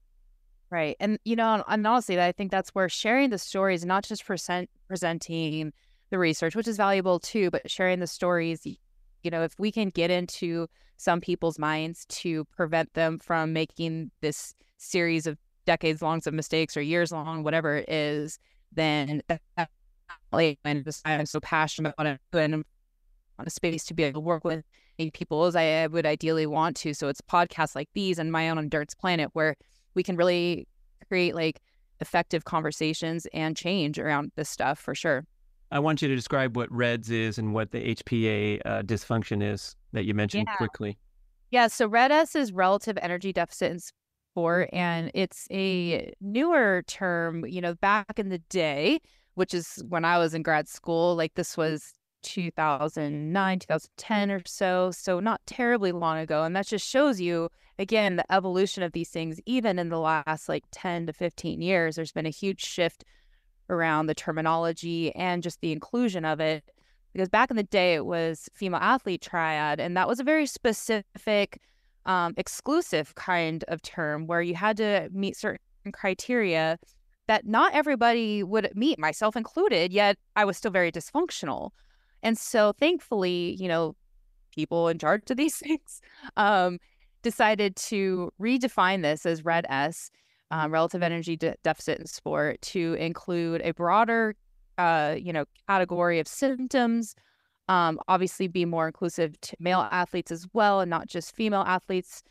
[0.69, 0.97] Right.
[0.99, 4.69] And, you know, and honestly, I think that's where sharing the stories, not just present,
[4.89, 5.71] presenting
[6.09, 9.89] the research, which is valuable too, but sharing the stories, you know, if we can
[9.89, 16.21] get into some people's minds to prevent them from making this series of decades long
[16.25, 18.39] of mistakes or years long, whatever it is,
[18.75, 19.69] then definitely
[20.31, 20.59] like
[21.05, 22.65] I'm so passionate about it and
[23.39, 24.63] on a space to be able to work with
[25.13, 26.93] people as I would ideally want to.
[26.93, 29.55] So it's podcasts like these and my own Endurance Planet where
[29.95, 30.67] we can really
[31.07, 31.59] create like
[31.99, 35.25] effective conversations and change around this stuff for sure.
[35.71, 39.75] I want you to describe what REDS is and what the HPA uh, dysfunction is
[39.91, 40.55] that you mentioned yeah.
[40.57, 40.97] quickly.
[41.49, 43.91] Yeah, so REDS is relative energy deficit
[44.33, 47.45] sport, and it's a newer term.
[47.45, 48.99] You know, back in the day,
[49.35, 51.59] which is when I was in grad school, like this mm.
[51.59, 51.93] was
[52.23, 54.91] 2009, 2010 or so.
[54.91, 56.43] So not terribly long ago.
[56.43, 60.49] And that just shows you, again, the evolution of these things, even in the last
[60.49, 63.03] like 10 to 15 years, there's been a huge shift
[63.69, 66.63] around the terminology and just the inclusion of it.
[67.13, 70.47] Because back in the day, it was female athlete triad, and that was a very
[70.47, 71.59] specific,
[72.05, 75.59] um, exclusive kind of term where you had to meet certain
[75.91, 76.77] criteria
[77.27, 81.71] that not everybody would meet, myself included, yet I was still very dysfunctional.
[82.21, 83.95] And so thankfully, you know,
[84.53, 86.01] people in charge of these things
[86.37, 86.79] um,
[87.21, 90.11] decided to redefine this as red S,
[90.51, 94.35] um, relative energy de- deficit in sport, to include a broader,
[94.77, 97.15] uh, you know, category of symptoms.
[97.69, 102.23] Um, obviously, be more inclusive to male athletes as well, and not just female athletes,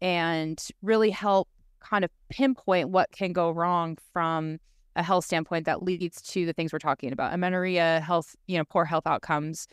[0.00, 1.48] and really help
[1.80, 4.58] kind of pinpoint what can go wrong from
[4.96, 8.64] a health standpoint that leads to the things we're talking about amenorrhea health you know
[8.64, 9.66] poor health outcomes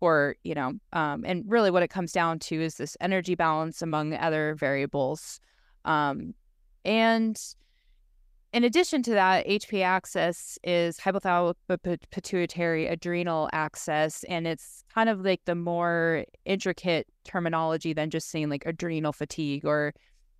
[0.00, 3.82] or you know um, and really what it comes down to is this energy balance
[3.82, 5.40] among other variables
[5.84, 6.34] um,
[6.84, 7.54] and
[8.52, 15.20] in addition to that HP axis is hypothalamic pituitary adrenal axis and it's kind of
[15.22, 19.94] like the more intricate terminology than just saying like adrenal fatigue or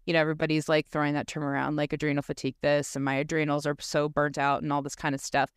[0.07, 3.67] you know, everybody's like throwing that term around, like adrenal fatigue, this, and my adrenals
[3.67, 5.51] are so burnt out, and all this kind of stuff.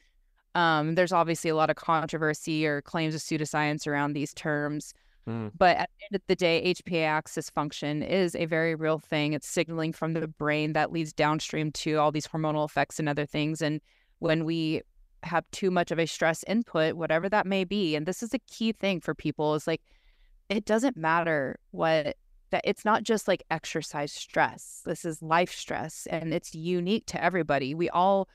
[0.53, 4.93] Um, there's obviously a lot of controversy or claims of pseudoscience around these terms.
[5.27, 5.51] Mm.
[5.57, 9.33] But at the end of the day, HPA axis function is a very real thing.
[9.33, 13.25] It's signaling from the brain that leads downstream to all these hormonal effects and other
[13.25, 13.61] things.
[13.61, 13.81] And
[14.19, 14.81] when we
[15.23, 18.39] have too much of a stress input, whatever that may be, and this is a
[18.39, 19.81] key thing for people, is like
[20.49, 22.17] it doesn't matter what
[22.51, 24.81] that it's not just like exercise stress.
[24.85, 27.73] This is life stress and it's unique to everybody.
[27.73, 28.29] We all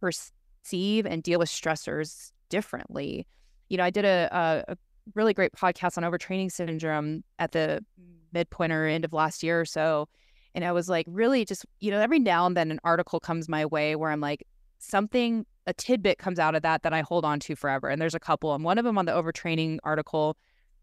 [0.00, 3.26] perceive and deal with stressors differently.
[3.68, 4.76] You know, I did a, a, a
[5.14, 7.84] really great podcast on overtraining syndrome at the
[8.32, 10.08] midpoint or end of last year or so.
[10.54, 13.48] And I was like, really just, you know, every now and then an article comes
[13.48, 14.44] my way where I'm like,
[14.78, 17.88] something, a tidbit comes out of that that I hold on to forever.
[17.88, 18.54] And there's a couple.
[18.54, 20.36] And one of them on the overtraining article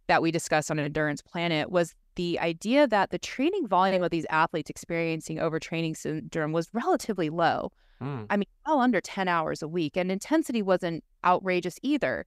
[0.07, 4.11] that we discussed on an Endurance Planet was the idea that the training volume of
[4.11, 7.71] these athletes experiencing overtraining syndrome was relatively low.
[8.01, 8.27] Mm.
[8.29, 12.25] I mean, well under 10 hours a week, and intensity wasn't outrageous either.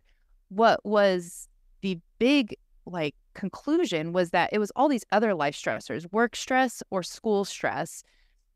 [0.48, 1.48] What was
[1.80, 6.82] the big like conclusion was that it was all these other life stressors, work stress
[6.90, 8.02] or school stress,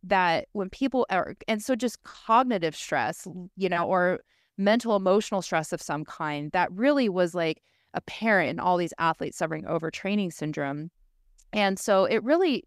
[0.02, 4.20] that when people are, and so just cognitive stress, you know, or
[4.58, 7.62] mental emotional stress of some kind that really was like
[7.94, 10.90] apparent in all these athletes suffering overtraining syndrome.
[11.52, 12.64] And so it really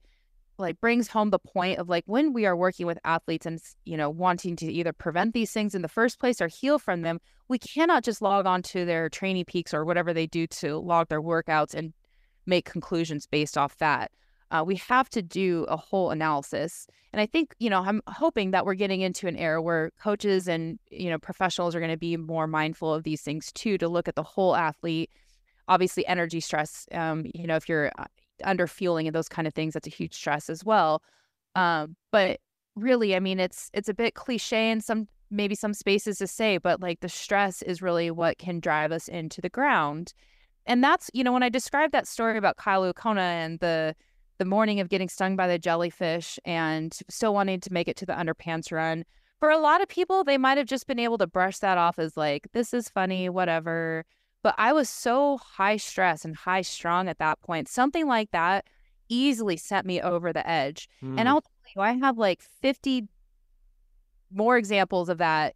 [0.58, 3.98] like brings home the point of like when we are working with athletes and you
[3.98, 7.20] know wanting to either prevent these things in the first place or heal from them
[7.48, 11.22] we cannot just log on to their TrainingPeaks or whatever they do to log their
[11.22, 11.94] workouts and
[12.46, 14.12] make conclusions based off that.
[14.52, 16.88] Uh, we have to do a whole analysis.
[17.14, 20.50] And i think you know i'm hoping that we're getting into an era where coaches
[20.50, 23.88] and you know professionals are going to be more mindful of these things too to
[23.88, 25.10] look at the whole athlete.
[25.68, 28.06] Obviously energy stress um, you know if you're uh,
[28.44, 31.02] under fueling and those kind of things that's a huge stress as well.
[31.56, 32.40] Um, but
[32.76, 36.58] really i mean it's it's a bit cliche in some maybe some spaces to say
[36.58, 40.14] but like the stress is really what can drive us into the ground.
[40.68, 43.96] And that's you know when i described that story about Kailua Kona and the
[44.38, 48.06] the morning of getting stung by the jellyfish and still wanting to make it to
[48.06, 49.06] the underpants run
[49.40, 52.00] for a lot of people they might have just been able to brush that off
[52.00, 54.06] as like this is funny whatever
[54.46, 57.68] but I was so high stress and high strung at that point.
[57.68, 58.66] Something like that
[59.10, 60.88] easily sent me over the edge.
[61.04, 61.20] Mm.
[61.20, 63.08] And I'll tell you, I have like 50
[64.32, 65.56] more examples of that,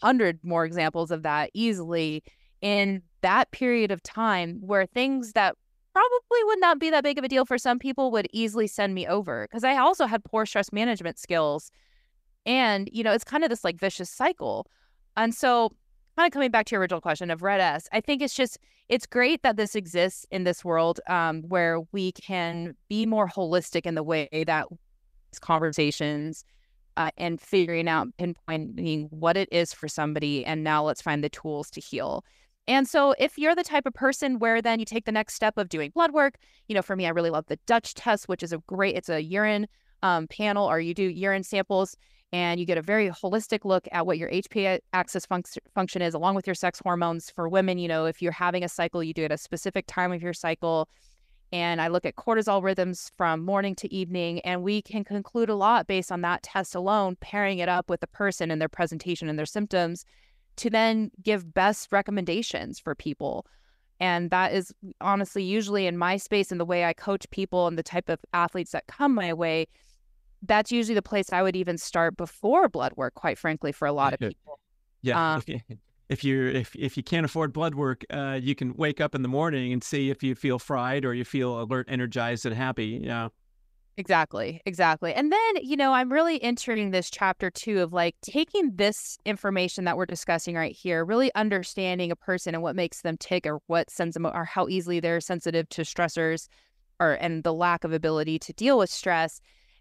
[0.00, 2.22] 100 more examples of that easily
[2.62, 5.54] in that period of time where things that
[5.92, 8.94] probably would not be that big of a deal for some people would easily send
[8.94, 11.70] me over because I also had poor stress management skills.
[12.46, 14.66] And, you know, it's kind of this like vicious cycle.
[15.14, 15.72] And so
[16.16, 19.06] kind of coming back to your original question of RED-S, I think it's just it's
[19.06, 23.94] great that this exists in this world um, where we can be more holistic in
[23.94, 24.66] the way that
[25.40, 26.44] conversations
[26.96, 31.28] uh, and figuring out pinpointing what it is for somebody, and now let's find the
[31.28, 32.24] tools to heal.
[32.66, 35.56] And so, if you're the type of person where then you take the next step
[35.56, 36.34] of doing blood work,
[36.68, 39.08] you know, for me, I really love the Dutch test, which is a great, it's
[39.08, 39.66] a urine
[40.02, 41.96] um, panel, or you do urine samples
[42.32, 46.14] and you get a very holistic look at what your HPA axis func- function is,
[46.14, 47.30] along with your sex hormones.
[47.30, 49.86] For women, you know, if you're having a cycle, you do it at a specific
[49.86, 50.88] time of your cycle.
[51.52, 55.56] And I look at cortisol rhythms from morning to evening, and we can conclude a
[55.56, 59.28] lot based on that test alone, pairing it up with the person and their presentation
[59.28, 60.04] and their symptoms
[60.56, 63.46] to then give best recommendations for people.
[63.98, 67.76] And that is honestly usually in my space and the way I coach people and
[67.76, 69.66] the type of athletes that come my way.
[70.42, 73.92] That's usually the place I would even start before blood work, quite frankly, for a
[73.92, 74.58] lot of people.
[75.02, 75.34] Yeah.
[75.34, 75.42] Um,
[76.08, 79.22] if you if if you can't afford blood work, uh, you can wake up in
[79.22, 83.00] the morning and see if you feel fried or you feel alert, energized, and happy.
[83.02, 83.28] Yeah.
[83.96, 85.12] Exactly, exactly.
[85.12, 89.84] And then, you know, I'm really entering this chapter two of like taking this information
[89.84, 93.60] that we're discussing right here, really understanding a person and what makes them tick or
[93.66, 96.48] what sends them or how easily they're sensitive to stressors
[96.98, 99.40] or and the lack of ability to deal with stress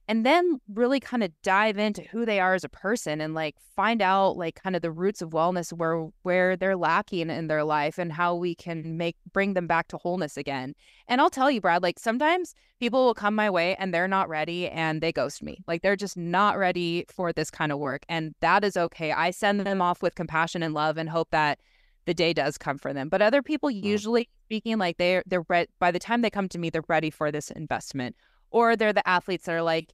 [0.09, 3.55] and then really kind of dive into who they are as a person and like
[3.75, 7.63] find out like kind of the roots of wellness where where they're lacking in their
[7.63, 10.73] life and how we can make bring them back to wholeness again.
[11.07, 14.27] And I'll tell you Brad, like sometimes people will come my way and they're not
[14.29, 15.63] ready and they ghost me.
[15.67, 19.11] Like they're just not ready for this kind of work and that is okay.
[19.11, 21.59] I send them off with compassion and love and hope that
[22.05, 23.09] the day does come for them.
[23.09, 23.85] But other people mm-hmm.
[23.85, 27.11] usually speaking like they're they're re- by the time they come to me they're ready
[27.11, 28.15] for this investment
[28.49, 29.93] or they're the athletes that are like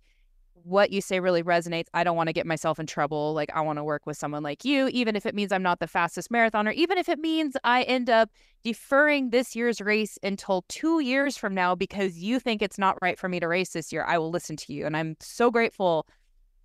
[0.65, 1.87] what you say really resonates.
[1.93, 3.33] I don't want to get myself in trouble.
[3.33, 5.79] Like, I want to work with someone like you, even if it means I'm not
[5.79, 8.31] the fastest marathoner, even if it means I end up
[8.63, 13.19] deferring this year's race until two years from now because you think it's not right
[13.19, 14.03] for me to race this year.
[14.05, 14.87] I will listen to you.
[14.87, 16.07] And I'm so grateful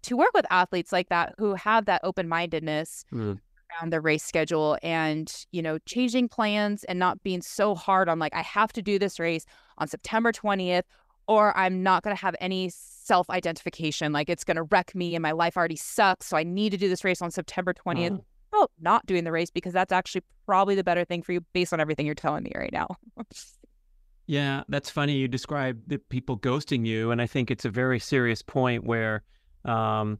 [0.03, 3.05] to work with athletes like that who have that open mindedness.
[3.13, 3.39] Mm.
[3.79, 8.19] around the race schedule and you know changing plans and not being so hard on
[8.19, 9.47] like i have to do this race
[9.79, 10.83] on september 20th
[11.31, 14.13] or I'm not going to have any self identification.
[14.13, 16.27] Like it's going to wreck me and my life already sucks.
[16.27, 18.15] So I need to do this race on September 20th.
[18.15, 18.21] Uh-huh.
[18.53, 21.73] Oh, not doing the race because that's actually probably the better thing for you based
[21.73, 22.89] on everything you're telling me right now.
[24.27, 25.13] yeah, that's funny.
[25.15, 27.13] You describe the people ghosting you.
[27.13, 29.23] And I think it's a very serious point where
[29.65, 30.19] um,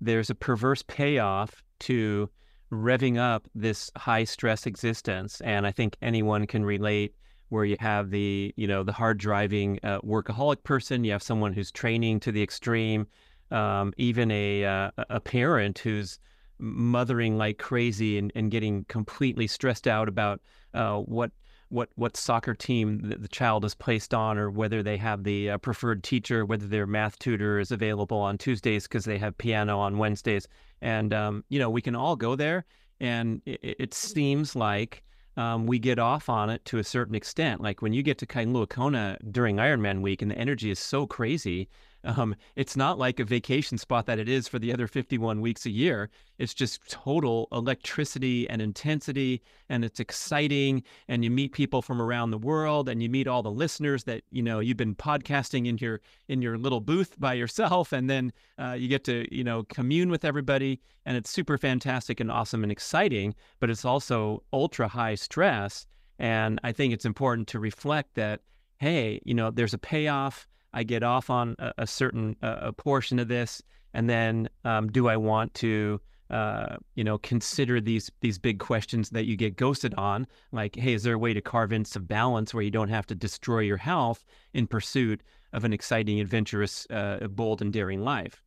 [0.00, 2.28] there's a perverse payoff to
[2.72, 5.40] revving up this high stress existence.
[5.42, 7.14] And I think anyone can relate
[7.50, 11.52] where you have the you know the hard driving uh, workaholic person you have someone
[11.52, 13.06] who's training to the extreme
[13.50, 16.18] um, even a uh, a parent who's
[16.58, 20.40] mothering like crazy and, and getting completely stressed out about
[20.74, 21.30] uh, what
[21.70, 25.58] what what soccer team the, child is placed on or whether they have the uh,
[25.58, 29.96] preferred teacher whether their math tutor is available on Tuesdays because they have piano on
[29.96, 30.48] Wednesdays.
[30.82, 32.64] And um, you know we can all go there
[33.00, 35.02] and it, it seems like
[35.36, 37.60] um, we get off on it to a certain extent.
[37.60, 41.06] Like when you get to Kailua Kona during Ironman week and the energy is so
[41.06, 41.68] crazy,
[42.04, 45.66] um, it's not like a vacation spot that it is for the other 51 weeks
[45.66, 46.08] a year.
[46.38, 50.82] It's just total electricity and intensity, and it's exciting.
[51.08, 54.22] And you meet people from around the world, and you meet all the listeners that
[54.30, 58.32] you know you've been podcasting in your in your little booth by yourself, and then
[58.58, 62.62] uh, you get to you know commune with everybody, and it's super fantastic and awesome
[62.62, 63.34] and exciting.
[63.58, 65.86] But it's also ultra high stress,
[66.18, 68.40] and I think it's important to reflect that
[68.80, 72.72] hey, you know, there's a payoff I get off on a, a certain uh, a
[72.72, 73.62] portion of this,
[73.94, 76.00] and then um, do I want to
[76.30, 80.26] uh, you know consider these these big questions that you get ghosted on?
[80.52, 83.06] Like hey is there a way to carve in some balance where you don't have
[83.06, 88.42] to destroy your health in pursuit of an exciting adventurous uh, bold and daring life?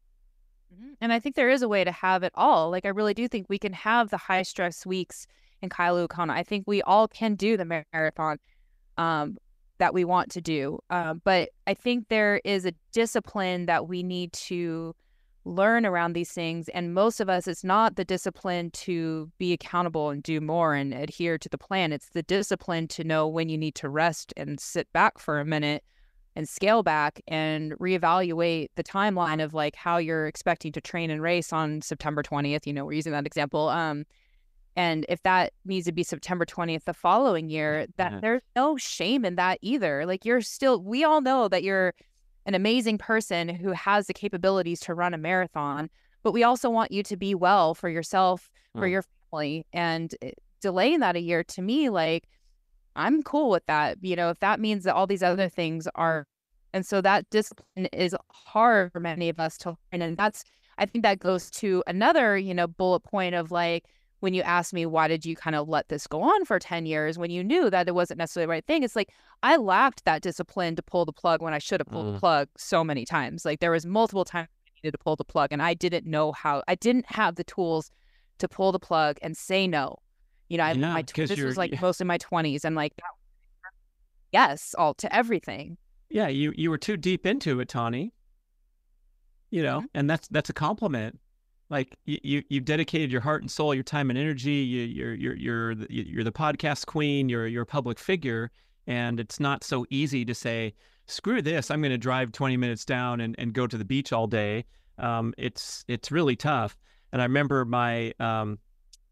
[0.74, 0.94] Mm-hmm.
[1.02, 2.72] and i think there is a way to have it all.
[2.72, 5.28] Like i really do think we can have the high stress weeks
[5.62, 8.40] in kailua kona i think we all can do the marathon
[8.98, 9.38] um,
[9.80, 10.80] that we want to do.
[10.90, 14.96] Um, but I think there is a discipline that we need to
[15.46, 16.70] learn around these things.
[16.70, 20.94] And most of us, it's not the discipline to be accountable and do more and
[20.94, 21.92] adhere to the plan.
[21.92, 25.46] It's the discipline to know when you need to rest and sit back for a
[25.46, 25.84] minute
[26.36, 31.22] and scale back and reevaluate the timeline of like how you're expecting to train and
[31.22, 32.66] race on September 20th.
[32.66, 33.70] You know, we're using that example.
[33.70, 34.06] Um,
[34.76, 39.24] and if that needs to be September 20th the following year, that there's no shame
[39.24, 40.06] in that either.
[40.06, 41.94] Like you're still, we all know that you're
[42.46, 45.90] an amazing person who has the capabilities to run a marathon,
[46.24, 48.50] but we also want you to be well for yourself,
[48.80, 49.66] for your family.
[49.74, 52.28] And eh, delaying that a year to me, like,
[52.96, 53.98] I'm cool with that.
[54.02, 56.26] You know, if that means that all these other things are,
[56.74, 60.02] and so that discipline is hard for many of us to learn.
[60.02, 60.44] And that's,
[60.80, 63.86] I think that goes to another, you know, bullet point of like,
[64.24, 66.86] when you ask me why did you kind of let this go on for 10
[66.86, 67.18] years?
[67.18, 69.12] when you knew that it wasn't necessarily the right thing it's like
[69.44, 72.14] i lacked that discipline to pull the plug when i should have pulled mm.
[72.14, 75.26] the plug so many times like there was multiple times i needed to pull the
[75.26, 77.92] plug and i didn't know how i didn't have the tools
[78.38, 79.98] to pull the plug and say no
[80.48, 82.94] you know I, yeah, my this was like most in my 20s and like
[84.32, 85.78] yes all to everything.
[86.10, 88.14] Yeah you you were too deep into it Tawnee.
[89.50, 89.96] You know mm-hmm.
[89.96, 91.20] and that's that's a compliment
[91.74, 94.52] like you you've dedicated your heart and soul, your time and energy.
[94.52, 97.30] You, you're you're you're the, you're the podcast queen.
[97.30, 98.52] You're you're a public figure,
[98.86, 100.76] and it's not so easy to say,
[101.08, 101.72] "Screw this!
[101.72, 104.66] I'm going to drive 20 minutes down and, and go to the beach all day."
[105.00, 106.78] Um, it's it's really tough.
[107.12, 108.60] And I remember my um,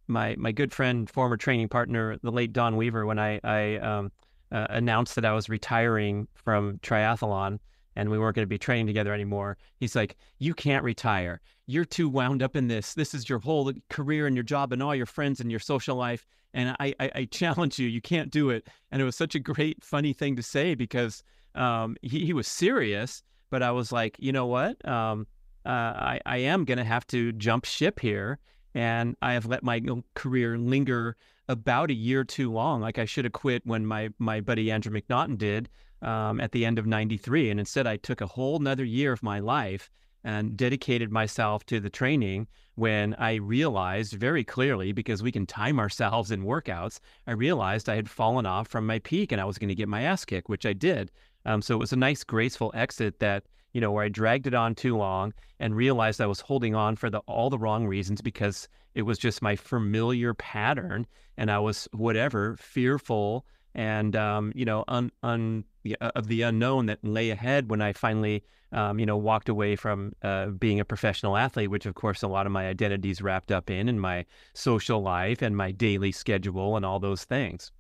[0.08, 4.12] my my good friend, former training partner, the late Don Weaver, when I I um,
[4.52, 7.58] uh, announced that I was retiring from triathlon
[7.96, 9.58] and we weren't going to be training together anymore.
[9.78, 11.42] He's like, "You can't retire.
[11.68, 12.94] You're too wound up in this.
[12.94, 15.96] This is your whole career and your job and all your friends and your social
[15.96, 16.26] life.
[16.54, 17.88] And I, I, I challenge you.
[17.88, 21.24] You can't do it." And it was such a great, funny thing to say because
[21.56, 24.86] um, he, he was serious, but I was like, you know what?
[24.88, 25.28] Um,
[25.66, 28.40] uh, I, I am going to have to jump ship here.
[28.74, 29.82] And I have let my
[30.16, 31.18] career linger
[31.52, 32.82] about a year too long.
[32.82, 35.70] Like I should have quit when my my buddy Andrew McNaughton did
[36.02, 37.50] um, at the end of 93.
[37.50, 39.90] And instead, I took a whole nother year of my life
[40.24, 45.80] and dedicated myself to the training when I realized very clearly, because we can time
[45.80, 49.58] ourselves in workouts, I realized I had fallen off from my peak and I was
[49.58, 51.12] going to get my ass kicked, which I did.
[51.46, 53.44] Um, so it was a nice, graceful exit that,
[53.74, 56.96] you know, where I dragged it on too long and realized I was holding on
[56.96, 61.08] for the, all the wrong reasons because it was just my familiar pattern
[61.38, 65.64] and I was whatever fearful and um, you know un, un,
[66.02, 69.76] uh, of the unknown that lay ahead when I finally um, you know walked away
[69.76, 73.22] from uh, being a professional athlete, which of course a lot of my identity is
[73.22, 77.72] wrapped up in, and my social life and my daily schedule and all those things.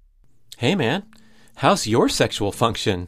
[0.57, 1.03] Hey man,
[1.55, 3.07] how's your sexual function?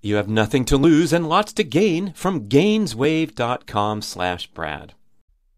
[0.00, 4.94] You have nothing to lose and lots to gain from gainswave.com slash Brad.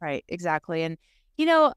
[0.01, 0.83] Right, exactly.
[0.83, 0.97] And,
[1.37, 1.75] you know,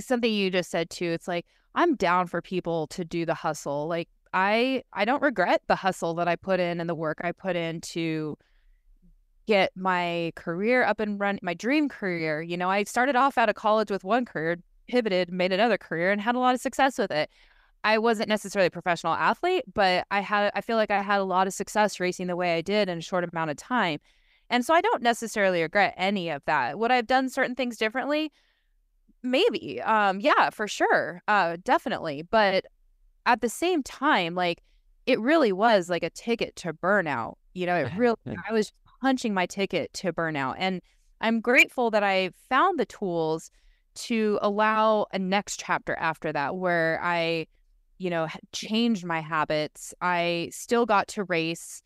[0.00, 3.86] something you just said too, it's like, I'm down for people to do the hustle.
[3.86, 7.32] Like, I I don't regret the hustle that I put in and the work I
[7.32, 8.36] put in to
[9.46, 12.42] get my career up and run my dream career.
[12.42, 14.58] You know, I started off out of college with one career,
[14.88, 17.30] pivoted, made another career and had a lot of success with it.
[17.86, 21.24] I wasn't necessarily a professional athlete, but I had I feel like I had a
[21.24, 24.00] lot of success racing the way I did in a short amount of time.
[24.50, 26.80] And so I don't necessarily regret any of that.
[26.80, 28.32] Would I have done certain things differently?
[29.22, 29.80] Maybe.
[29.82, 31.22] Um yeah, for sure.
[31.28, 32.22] Uh definitely.
[32.22, 32.64] But
[33.24, 34.64] at the same time, like
[35.06, 37.34] it really was like a ticket to burnout.
[37.54, 38.16] You know, it really
[38.48, 40.56] I was punching my ticket to burnout.
[40.58, 40.82] And
[41.20, 43.48] I'm grateful that I found the tools
[43.94, 47.46] to allow a next chapter after that where I
[47.98, 49.94] you know, changed my habits.
[50.00, 51.82] I still got to race,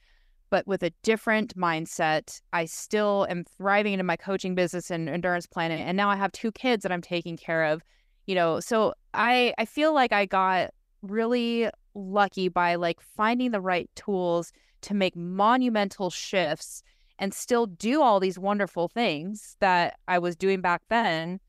[0.51, 2.41] but with a different mindset.
[2.53, 5.81] I still am thriving in my coaching business and Endurance Planet.
[5.81, 7.83] And now I have two kids that I'm taking care of,
[8.27, 8.61] you know.
[8.61, 10.71] So I I feel like I got
[11.03, 14.53] really lucky by like finding the right tools
[14.83, 16.83] to make monumental shifts
[17.19, 21.41] and still do all these wonderful things that I was doing back then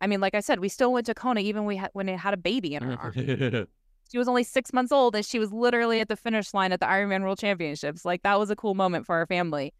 [0.00, 2.18] I mean, like I said, we still went to Kona even we had, when it
[2.18, 3.16] had a baby in our arms.
[4.10, 6.80] she was only six months old and she was literally at the finish line at
[6.80, 8.04] the Ironman World Championships.
[8.04, 9.72] Like that was a cool moment for our family.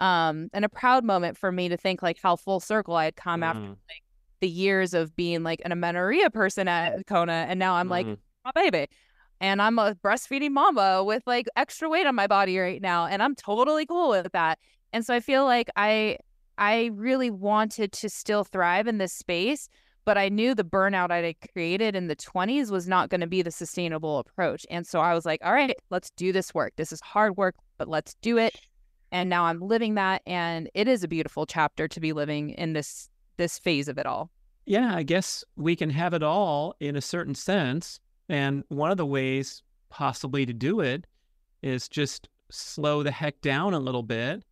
[0.00, 3.16] Um, and a proud moment for me to think like how full circle I had
[3.16, 3.50] come mm-hmm.
[3.50, 4.02] after like
[4.40, 7.46] the years of being like an amenorrhea person at Kona.
[7.48, 8.10] And now I'm mm-hmm.
[8.10, 8.88] like, my baby.
[9.40, 13.06] And I'm a breastfeeding mama with like extra weight on my body right now.
[13.06, 14.58] And I'm totally cool with that.
[14.92, 16.18] And so I feel like I
[16.56, 19.68] I really wanted to still thrive in this space,
[20.08, 23.26] but I knew the burnout I had created in the 20s was not going to
[23.26, 24.64] be the sustainable approach.
[24.70, 26.72] And so I was like, all right, let's do this work.
[26.76, 28.58] This is hard work, but let's do it.
[29.12, 32.72] And now I'm living that and it is a beautiful chapter to be living in
[32.72, 34.30] this this phase of it all.
[34.64, 38.00] Yeah, I guess we can have it all in a certain sense.
[38.30, 41.06] And one of the ways possibly to do it
[41.60, 44.42] is just slow the heck down a little bit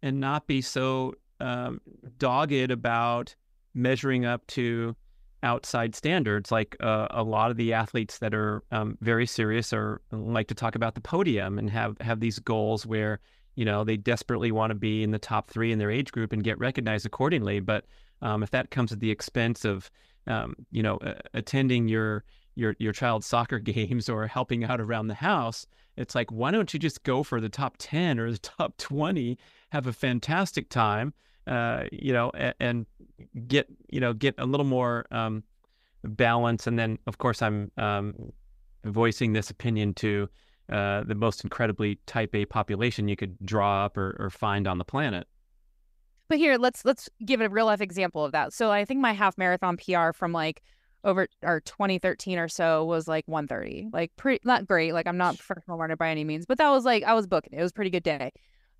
[0.00, 1.82] and not be so um,
[2.16, 3.34] dogged about
[3.74, 4.96] measuring up to
[5.42, 6.50] outside standards.
[6.50, 10.54] Like uh, a lot of the athletes that are um, very serious or like to
[10.54, 13.20] talk about the podium and have have these goals where
[13.54, 16.32] you know they desperately want to be in the top three in their age group
[16.32, 17.60] and get recognized accordingly.
[17.60, 17.84] But
[18.20, 19.90] um, if that comes at the expense of
[20.26, 22.24] um, you know uh, attending your
[22.54, 25.66] your your child's soccer games or helping out around the house,
[25.96, 29.38] it's like why don't you just go for the top ten or the top twenty,
[29.70, 31.12] have a fantastic time
[31.46, 32.86] uh, you know, and, and,
[33.46, 35.42] get you know get a little more um,
[36.04, 36.66] balance.
[36.66, 38.14] And then, of course, I'm um,
[38.84, 40.28] voicing this opinion to
[40.70, 44.78] uh, the most incredibly Type A population you could draw up or, or find on
[44.78, 45.26] the planet.
[46.28, 48.52] But here, let's let's give it a real life example of that.
[48.52, 50.62] So I think my half marathon PR from like
[51.04, 55.36] over or 2013 or so was like 130 like pretty not great like i'm not
[55.36, 57.74] professional runner by any means but that was like i was booking it was a
[57.74, 58.32] pretty good day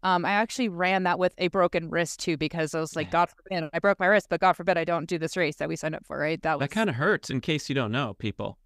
[0.03, 3.31] um, I actually ran that with a broken wrist too because I was like, God
[3.31, 5.77] forbid, I broke my wrist, but God forbid I don't do this race that we
[5.77, 6.43] signed up for, right?
[6.43, 6.69] That was...
[6.69, 7.31] that kind of hurts.
[7.31, 8.59] In case you don't know, people,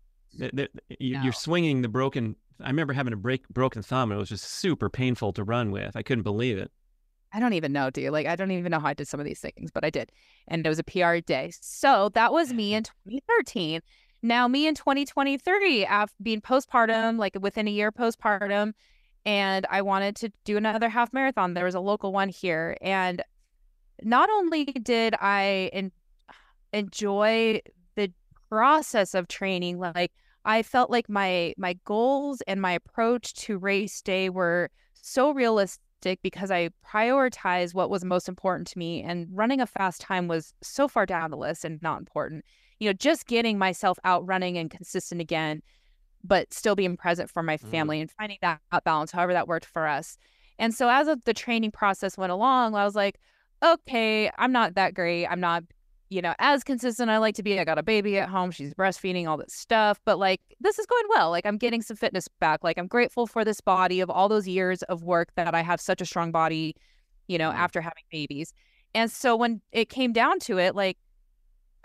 [0.98, 2.36] you, are swinging the broken.
[2.60, 5.70] I remember having a break broken thumb, and it was just super painful to run
[5.70, 5.94] with.
[5.94, 6.70] I couldn't believe it.
[7.32, 8.12] I don't even know, dude.
[8.12, 10.10] Like, I don't even know how I did some of these things, but I did,
[10.48, 11.52] and it was a PR day.
[11.60, 13.82] So that was me in 2013.
[14.22, 18.72] Now, me in 2023, after being postpartum, like within a year postpartum,
[19.26, 21.54] and I wanted to do another half marathon.
[21.54, 23.22] There was a local one here, and
[24.02, 25.92] not only did I en-
[26.72, 27.60] enjoy
[27.96, 28.12] the
[28.48, 30.12] process of training, like
[30.44, 36.20] I felt like my my goals and my approach to race day were so realistic
[36.22, 40.54] because I prioritized what was most important to me, and running a fast time was
[40.62, 42.44] so far down the list and not important.
[42.78, 45.62] You know, just getting myself out running and consistent again
[46.26, 47.70] but still being present for my mm-hmm.
[47.70, 48.02] family mm.
[48.02, 50.18] and finding that balance, however that worked for us.
[50.58, 53.18] And so as the training process went along, I was like,
[53.64, 55.26] okay, I'm not that great.
[55.26, 55.64] I'm not,
[56.08, 57.58] you know, as consistent I like to be.
[57.58, 58.50] I got a baby at home.
[58.50, 60.00] She's breastfeeding, all this stuff.
[60.04, 61.30] But like, this is going well.
[61.30, 62.64] Like, I'm getting some fitness back.
[62.64, 65.80] Like, I'm grateful for this body of all those years of work that I have
[65.80, 66.74] such a strong body,
[67.28, 67.54] you know, mm.
[67.54, 68.52] after having babies.
[68.94, 70.96] And so when it came down to it, like,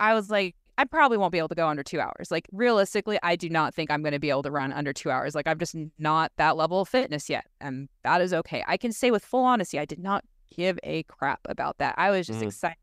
[0.00, 2.32] I was like, I probably won't be able to go under two hours.
[2.32, 5.12] Like realistically, I do not think I'm going to be able to run under two
[5.12, 5.32] hours.
[5.32, 7.46] Like I'm just not that level of fitness yet.
[7.60, 8.64] And that is okay.
[8.66, 11.94] I can say with full honesty, I did not give a crap about that.
[11.98, 12.48] I was just mm.
[12.48, 12.78] excited.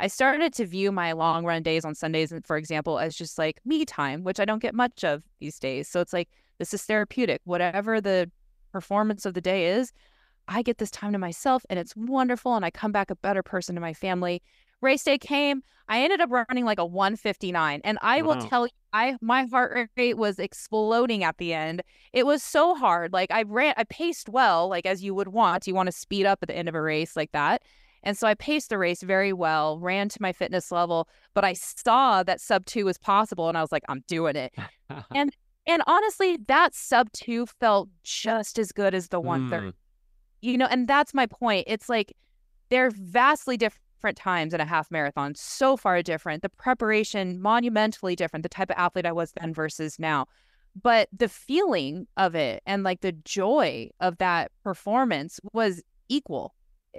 [0.00, 3.60] I started to view my long run days on Sundays, for example, as just like
[3.64, 5.86] me time, which I don't get much of these days.
[5.86, 6.28] So it's like,
[6.58, 7.42] this is therapeutic.
[7.44, 8.28] Whatever the
[8.72, 9.92] performance of the day is,
[10.48, 12.56] I get this time to myself and it's wonderful.
[12.56, 14.42] And I come back a better person to my family
[14.80, 17.80] race day came, I ended up running like a 159.
[17.84, 18.34] And I wow.
[18.34, 21.82] will tell you, I my heart rate was exploding at the end.
[22.12, 23.12] It was so hard.
[23.12, 25.66] Like I ran, I paced well, like as you would want.
[25.66, 27.62] You want to speed up at the end of a race like that.
[28.02, 31.54] And so I paced the race very well, ran to my fitness level, but I
[31.54, 34.54] saw that sub two was possible and I was like, I'm doing it.
[35.14, 35.34] and
[35.66, 39.72] and honestly, that sub two felt just as good as the 130.
[39.72, 39.74] Mm.
[40.40, 41.64] You know, and that's my point.
[41.66, 42.14] It's like
[42.68, 46.42] they're vastly different different times in a half marathon, so far different.
[46.42, 50.26] The preparation, monumentally different, the type of athlete I was then versus now.
[50.80, 56.54] But the feeling of it and like the joy of that performance was equal,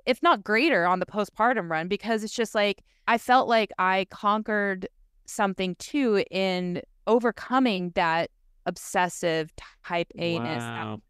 [0.05, 4.07] if not greater, on the postpartum run because it's just like I felt like I
[4.09, 4.87] conquered
[5.25, 8.31] something too in overcoming that
[8.65, 9.53] obsessive
[9.85, 11.01] type A ness wow.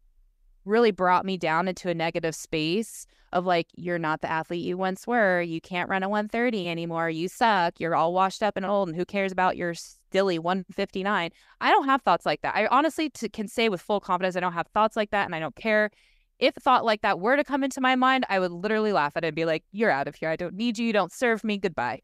[0.68, 4.76] Really brought me down into a negative space of like you're not the athlete you
[4.76, 5.42] once were.
[5.42, 7.10] You can't run a 130 anymore.
[7.10, 7.78] You suck.
[7.78, 9.74] You're all washed up and old and who cares about your
[10.10, 12.56] silly 159 i don't have thoughts like that.
[12.56, 15.34] I honestly t- can say with full confidence i don't have thoughts like that and
[15.34, 15.90] i don't care.
[16.38, 19.16] If a thought like that were to come into my mind i would literally laugh
[19.16, 20.30] at it and be like you're out of here.
[20.30, 20.86] I don't need you.
[20.86, 21.58] You don't serve me.
[21.58, 22.00] Goodbye.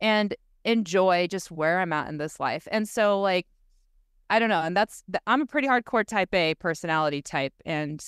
[0.00, 0.34] And
[0.64, 2.68] enjoy just where I'm at in this life.
[2.70, 3.46] And so like
[4.30, 8.02] I don't know, and that's I'm a pretty hardcore type A personality type and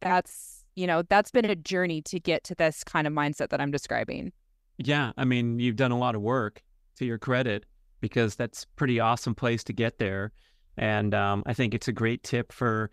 [0.00, 3.60] that's, you know, that's been a journey to get to this kind of mindset that
[3.60, 4.32] I'm describing.
[4.78, 6.62] Yeah, I mean, you've done a lot of work
[6.96, 7.66] to your credit
[8.00, 10.32] because that's pretty awesome place to get there.
[10.78, 12.90] And um, I think it's a great tip for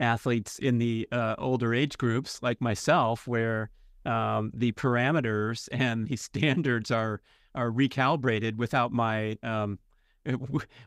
[0.00, 3.70] athletes in the uh, older age groups like myself, where
[4.06, 7.20] um, the parameters and the standards are
[7.54, 9.78] are recalibrated without my um,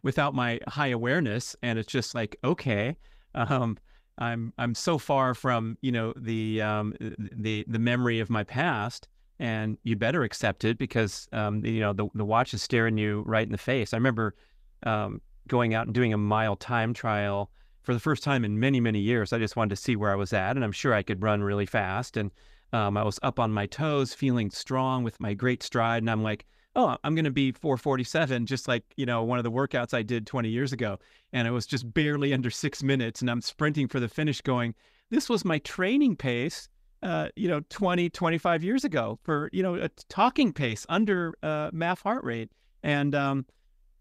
[0.03, 2.95] without my high awareness, and it's just like okay,
[3.35, 3.77] um,
[4.17, 9.07] I'm I'm so far from you know the um, the the memory of my past,
[9.39, 13.23] and you better accept it because um, you know the the watch is staring you
[13.25, 13.93] right in the face.
[13.93, 14.35] I remember
[14.83, 17.49] um, going out and doing a mile time trial
[17.81, 19.31] for the first time in many many years.
[19.31, 21.41] I just wanted to see where I was at, and I'm sure I could run
[21.41, 22.31] really fast, and
[22.73, 26.23] um, I was up on my toes, feeling strong with my great stride, and I'm
[26.23, 26.45] like,
[26.75, 30.03] oh, I'm going to be 447, just like, you know, one of the workouts I
[30.03, 30.99] did 20 years ago.
[31.33, 33.21] And it was just barely under six minutes.
[33.21, 34.75] And I'm sprinting for the finish going,
[35.09, 36.69] this was my training pace,
[37.01, 41.71] uh, you know, 20, 25 years ago for, you know, a talking pace under uh,
[41.71, 42.51] MAF heart rate.
[42.83, 43.45] And, um,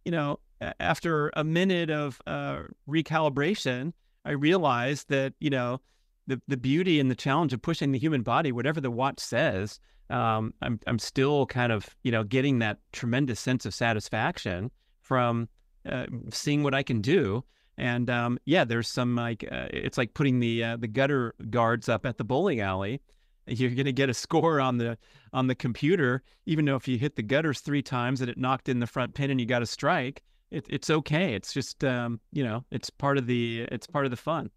[0.04, 0.38] you know,
[0.80, 3.92] after a minute of uh, recalibration,
[4.24, 5.80] I realized that, you know,
[6.26, 9.80] the, the beauty and the challenge of pushing the human body, whatever the watch says,
[10.10, 14.70] um, I'm I'm still kind of you know getting that tremendous sense of satisfaction
[15.02, 15.48] from
[15.88, 17.44] uh, seeing what I can do.
[17.76, 21.88] And um, yeah, there's some like uh, it's like putting the uh, the gutter guards
[21.88, 23.00] up at the bowling alley.
[23.46, 24.98] You're to get a score on the
[25.32, 28.68] on the computer, even though if you hit the gutters three times and it knocked
[28.68, 31.34] in the front pin and you got a strike, it, it's okay.
[31.34, 34.50] It's just um, you know it's part of the it's part of the fun.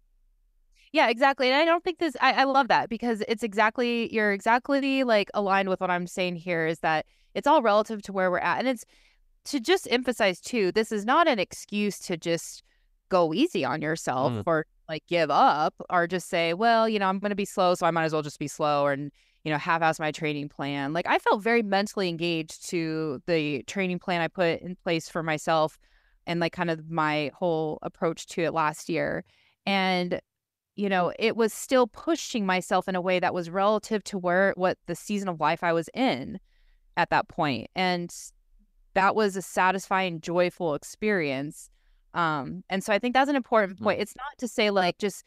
[0.92, 1.48] Yeah, exactly.
[1.48, 5.30] And I don't think this, I, I love that because it's exactly, you're exactly like
[5.32, 8.58] aligned with what I'm saying here is that it's all relative to where we're at.
[8.58, 8.84] And it's
[9.46, 12.62] to just emphasize too, this is not an excuse to just
[13.08, 14.42] go easy on yourself mm.
[14.46, 17.74] or like give up or just say, well, you know, I'm going to be slow,
[17.74, 19.10] so I might as well just be slow and,
[19.44, 20.92] you know, half ass my training plan.
[20.92, 25.22] Like I felt very mentally engaged to the training plan I put in place for
[25.22, 25.78] myself
[26.26, 29.24] and like kind of my whole approach to it last year.
[29.64, 30.20] And
[30.74, 34.54] you know, it was still pushing myself in a way that was relative to where
[34.56, 36.40] what the season of life I was in
[36.96, 37.68] at that point.
[37.74, 38.14] And
[38.94, 41.70] that was a satisfying, joyful experience.
[42.14, 43.98] Um, and so I think that's an important point.
[43.98, 44.02] Mm.
[44.02, 45.24] It's not to say like just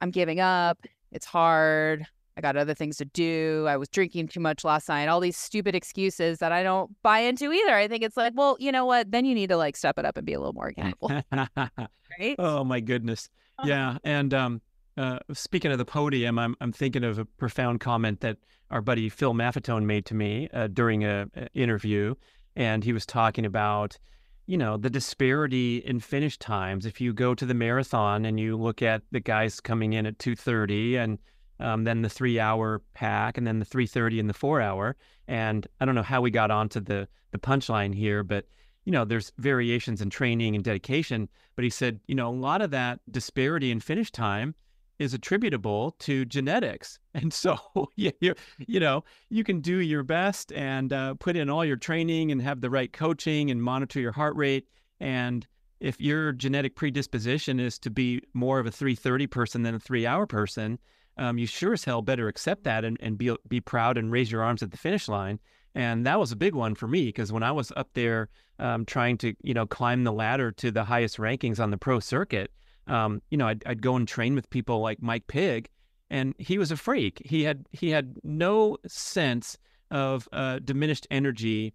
[0.00, 0.78] I'm giving up,
[1.10, 2.06] it's hard,
[2.36, 5.36] I got other things to do, I was drinking too much last night, all these
[5.36, 7.74] stupid excuses that I don't buy into either.
[7.74, 9.10] I think it's like, well, you know what?
[9.10, 11.10] Then you need to like step it up and be a little more accountable.
[11.32, 12.36] right?
[12.38, 13.28] Oh my goodness.
[13.64, 14.60] Yeah, and um,
[14.96, 18.38] uh, speaking of the podium, I'm I'm thinking of a profound comment that
[18.70, 22.14] our buddy Phil Maffetone made to me uh, during a, a, interview,
[22.56, 23.98] and he was talking about,
[24.46, 26.86] you know, the disparity in finish times.
[26.86, 30.18] If you go to the marathon and you look at the guys coming in at
[30.18, 31.18] two thirty, and
[31.62, 34.96] um, then the three hour pack, and then the three thirty and the four hour,
[35.28, 38.46] and I don't know how we got onto the the punchline here, but
[38.84, 41.28] you know, there's variations in training and dedication.
[41.54, 44.54] But he said, you know, a lot of that disparity in finish time
[44.98, 46.98] is attributable to genetics.
[47.14, 47.58] And so,
[47.94, 48.12] you,
[48.58, 52.40] you know, you can do your best and uh, put in all your training and
[52.40, 54.66] have the right coaching and monitor your heart rate.
[54.98, 55.46] And
[55.78, 60.06] if your genetic predisposition is to be more of a 330 person than a three
[60.06, 60.78] hour person,
[61.18, 64.30] um, you sure as hell better accept that and, and be, be proud and raise
[64.30, 65.38] your arms at the finish line
[65.74, 68.84] and that was a big one for me because when I was up there um,
[68.84, 72.50] trying to, you know, climb the ladder to the highest rankings on the pro circuit,
[72.86, 75.68] um, you know, I'd, I'd go and train with people like Mike Pigg,
[76.10, 77.22] and he was a freak.
[77.24, 79.56] He had he had no sense
[79.90, 81.74] of uh, diminished energy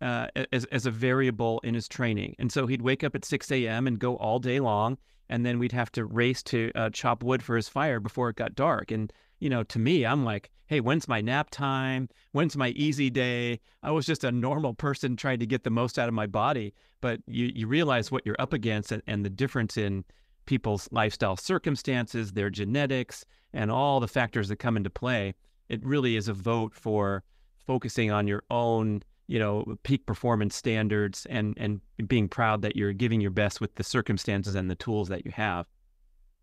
[0.00, 3.50] uh, as as a variable in his training, and so he'd wake up at 6
[3.50, 3.86] a.m.
[3.86, 7.42] and go all day long, and then we'd have to race to uh, chop wood
[7.42, 10.80] for his fire before it got dark, and you know, to me, I'm like, hey,
[10.80, 12.08] when's my nap time?
[12.32, 13.60] When's my easy day?
[13.82, 16.74] I was just a normal person trying to get the most out of my body.
[17.00, 20.04] But you, you realize what you're up against and, and the difference in
[20.46, 25.34] people's lifestyle circumstances, their genetics, and all the factors that come into play.
[25.68, 27.22] It really is a vote for
[27.66, 32.92] focusing on your own, you know, peak performance standards and and being proud that you're
[32.92, 35.66] giving your best with the circumstances and the tools that you have.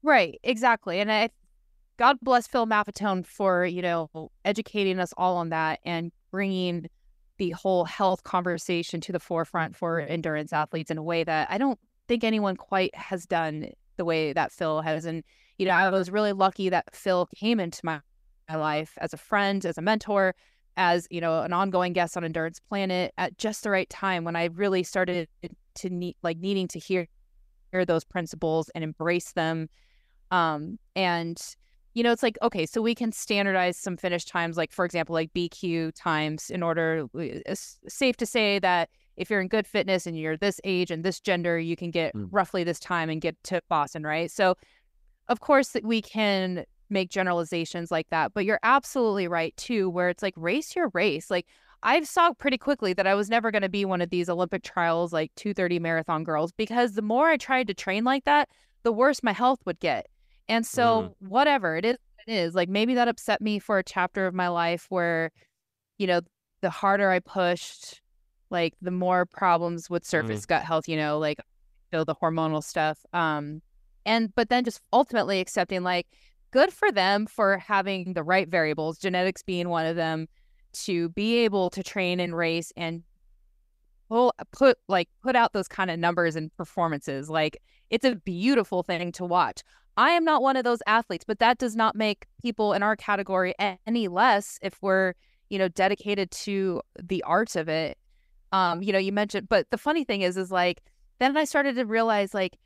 [0.04, 1.00] Right, exactly.
[1.00, 1.30] And I
[1.98, 6.88] God bless Phil Maffetone for, you know, educating us all on that and bringing
[7.38, 11.58] the whole health conversation to the forefront for endurance athletes in a way that I
[11.58, 15.06] don't think anyone quite has done the way that Phil has.
[15.06, 15.24] And,
[15.58, 18.02] you know, I was really lucky that Phil came into my,
[18.50, 20.36] my life as a friend, as a mentor,
[20.78, 24.36] as you know an ongoing guest on Endurance Planet at just the right time when
[24.36, 25.28] I really started
[25.76, 27.08] to need like needing to hear
[27.72, 29.70] hear those principles and embrace them.
[30.32, 31.42] Um, and
[31.94, 35.14] you know, it's like okay, so we can standardize some finish times, like for example,
[35.14, 37.08] like BQ times, in order.
[37.14, 41.04] It's safe to say that if you're in good fitness and you're this age and
[41.04, 42.28] this gender, you can get mm.
[42.32, 44.30] roughly this time and get to Boston, right?
[44.30, 44.56] So,
[45.30, 48.34] of course, we can make generalizations like that.
[48.34, 51.30] But you're absolutely right too, where it's like race your race.
[51.30, 51.48] Like
[51.84, 54.64] I saw pretty quickly that I was never going to be one of these Olympic
[54.64, 58.50] trials like 230 marathon girls because the more I tried to train like that,
[58.84, 60.08] the worse my health would get.
[60.48, 61.28] And so mm.
[61.28, 62.56] whatever it is, it is.
[62.56, 65.32] Like maybe that upset me for a chapter of my life where,
[65.98, 66.22] you know,
[66.62, 68.02] the harder I pushed,
[68.50, 70.48] like the more problems with surface mm.
[70.48, 71.40] gut health, you know, like
[71.92, 73.00] you know, the hormonal stuff.
[73.14, 73.62] Um
[74.06, 76.08] and but then just ultimately accepting like
[76.56, 80.26] good for them for having the right variables, genetics being one of them,
[80.72, 83.04] to be able to train and race and
[84.08, 87.30] pull put like put out those kind of numbers and performances.
[87.30, 89.64] Like it's a beautiful thing to watch.
[89.98, 92.96] I am not one of those athletes, but that does not make people in our
[92.96, 93.54] category
[93.86, 95.14] any less if we're,
[95.50, 97.98] you know, dedicated to the art of it.
[98.54, 100.82] Um, you know, you mentioned, but the funny thing is, is like,
[101.20, 102.58] then I started to realize like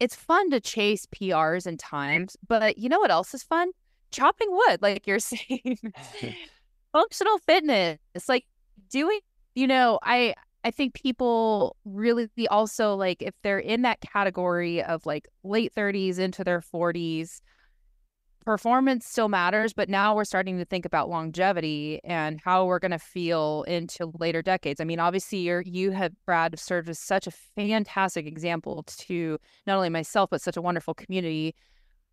[0.00, 3.70] it's fun to chase PRs and times, but you know what else is fun?
[4.10, 5.78] Chopping wood, like you're saying.
[6.92, 7.98] Functional fitness.
[8.14, 8.46] It's like
[8.90, 9.20] doing,
[9.54, 10.34] you know, I
[10.64, 16.18] I think people really also like if they're in that category of like late 30s
[16.18, 17.40] into their 40s,
[18.48, 22.90] performance still matters, but now we're starting to think about longevity and how we're going
[22.90, 24.80] to feel into later decades.
[24.80, 29.36] I mean, obviously, you you have Brad served as such a fantastic example to
[29.66, 31.54] not only myself but such a wonderful community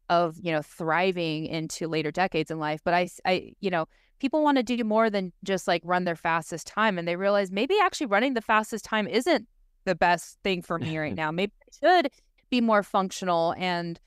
[0.10, 2.82] of you know thriving into later decades in life.
[2.84, 3.86] But I, I, you know,
[4.20, 7.50] people want to do more than just like run their fastest time, and they realize
[7.50, 9.48] maybe actually running the fastest time isn't
[9.86, 11.32] the best thing for me right now.
[11.32, 12.12] Maybe I should
[12.50, 14.02] be more functional and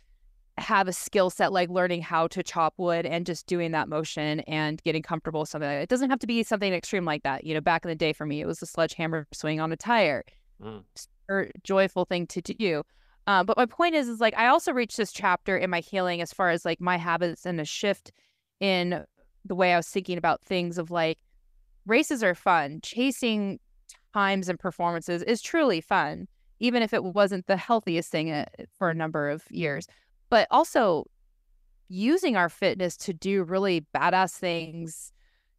[0.60, 4.40] have a skill set like learning how to chop wood and just doing that motion
[4.40, 5.82] and getting comfortable with something like that.
[5.82, 7.44] It doesn't have to be something extreme like that.
[7.44, 9.76] You know, back in the day for me, it was a sledgehammer swing on a
[9.76, 10.24] tire.
[10.62, 10.82] Mm.
[11.62, 12.82] Joyful thing to do.
[13.26, 16.22] Uh, but my point is, is like I also reached this chapter in my healing
[16.22, 18.10] as far as like my habits and a shift
[18.60, 19.04] in
[19.44, 21.18] the way I was thinking about things of like
[21.86, 22.80] races are fun.
[22.82, 23.60] Chasing
[24.14, 26.26] times and performances is truly fun,
[26.58, 28.46] even if it wasn't the healthiest thing uh,
[28.78, 29.86] for a number of years
[30.30, 31.04] but also
[31.88, 35.12] using our fitness to do really badass things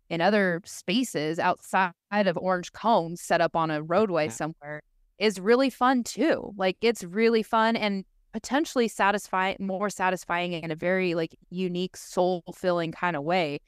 [0.09, 4.82] in other spaces outside of orange cones set up on a roadway somewhere
[5.20, 6.51] is really fun too.
[6.57, 12.43] Like it's really fun and potentially satisfying, more satisfying in a very like unique, soul
[12.55, 13.59] filling kind of way.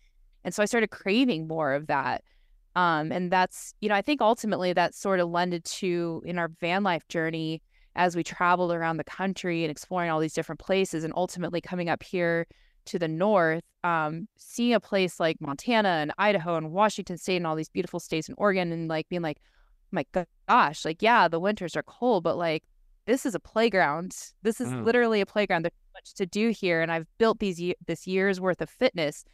[0.43, 2.24] And so I started craving more of that.
[2.76, 6.49] Um, and that's, you know, I think ultimately that sort of lended to in our
[6.60, 7.62] van life journey
[7.96, 11.89] as we traveled around the country and exploring all these different places and ultimately coming
[11.89, 12.48] up here
[12.86, 17.48] to the north, um, seeing a place like Montana and Idaho and Washington State and
[17.48, 19.39] all these beautiful states in Oregon and like being like,
[19.92, 20.06] my
[20.48, 22.64] gosh, like, yeah, the winters are cold, but like,
[23.06, 24.16] this is a playground.
[24.44, 24.86] This is mm.
[24.86, 25.64] literally a playground.
[25.64, 26.82] There's so much to do here.
[26.82, 29.26] And I've built these this year's worth of fitness.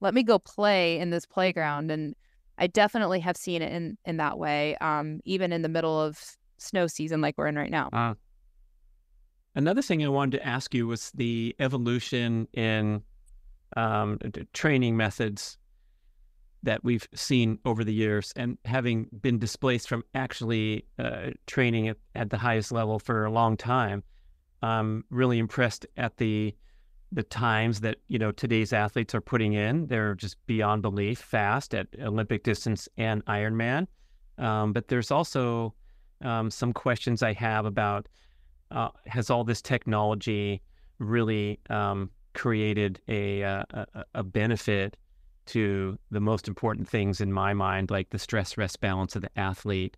[0.00, 1.90] Let me go play in this playground.
[1.90, 2.14] And
[2.58, 4.76] I definitely have seen it in in that way.
[4.80, 6.20] Um, even in the middle of
[6.62, 7.88] snow season like we're in right now.
[7.92, 8.14] Uh,
[9.54, 13.02] another thing I wanted to ask you was the evolution in
[13.76, 14.18] um,
[14.52, 15.58] training methods
[16.62, 21.96] that we've seen over the years, and having been displaced from actually uh, training at,
[22.14, 24.02] at the highest level for a long time,
[24.62, 26.54] I'm really impressed at the
[27.14, 29.86] the times that you know today's athletes are putting in.
[29.86, 33.86] They're just beyond belief fast at Olympic distance and Ironman.
[34.38, 35.74] Um, but there's also
[36.22, 38.08] um, some questions I have about
[38.70, 40.62] uh, has all this technology
[40.98, 44.96] really um, created a, uh, a, a benefit
[45.46, 49.38] to the most important things in my mind, like the stress rest balance of the
[49.38, 49.96] athlete,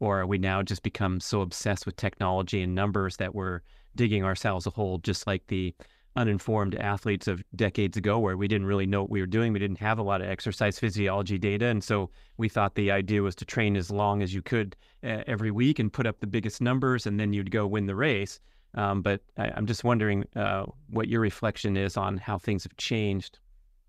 [0.00, 3.60] or are we now just become so obsessed with technology and numbers that we're
[3.94, 5.74] digging ourselves a hole, just like the
[6.16, 9.52] uninformed athletes of decades ago where we didn't really know what we were doing.
[9.52, 11.66] We didn't have a lot of exercise physiology data.
[11.66, 15.22] And so we thought the idea was to train as long as you could uh,
[15.26, 18.40] every week and put up the biggest numbers, and then you'd go win the race.
[18.74, 22.76] Um, but I, am just wondering uh, what your reflection is on how things have
[22.76, 23.38] changed.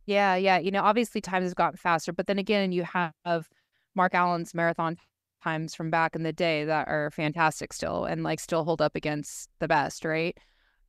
[0.05, 0.57] Yeah, yeah.
[0.57, 3.49] You know, obviously times have gotten faster, but then again, you have
[3.95, 4.97] Mark Allen's marathon
[5.43, 8.95] times from back in the day that are fantastic still and like still hold up
[8.95, 10.37] against the best, right?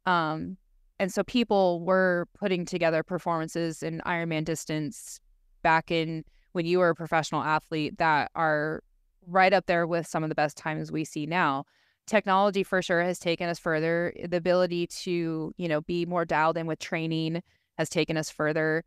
[0.07, 0.57] Um,
[0.99, 5.21] and so people were putting together performances in Ironman distance
[5.63, 8.83] back in when you were a professional athlete that are
[9.27, 11.65] right up there with some of the best times we see now.
[12.07, 14.13] Technology for sure has taken us further.
[14.29, 17.43] The ability to, you know, be more dialed in with training
[17.77, 18.85] has taken us further.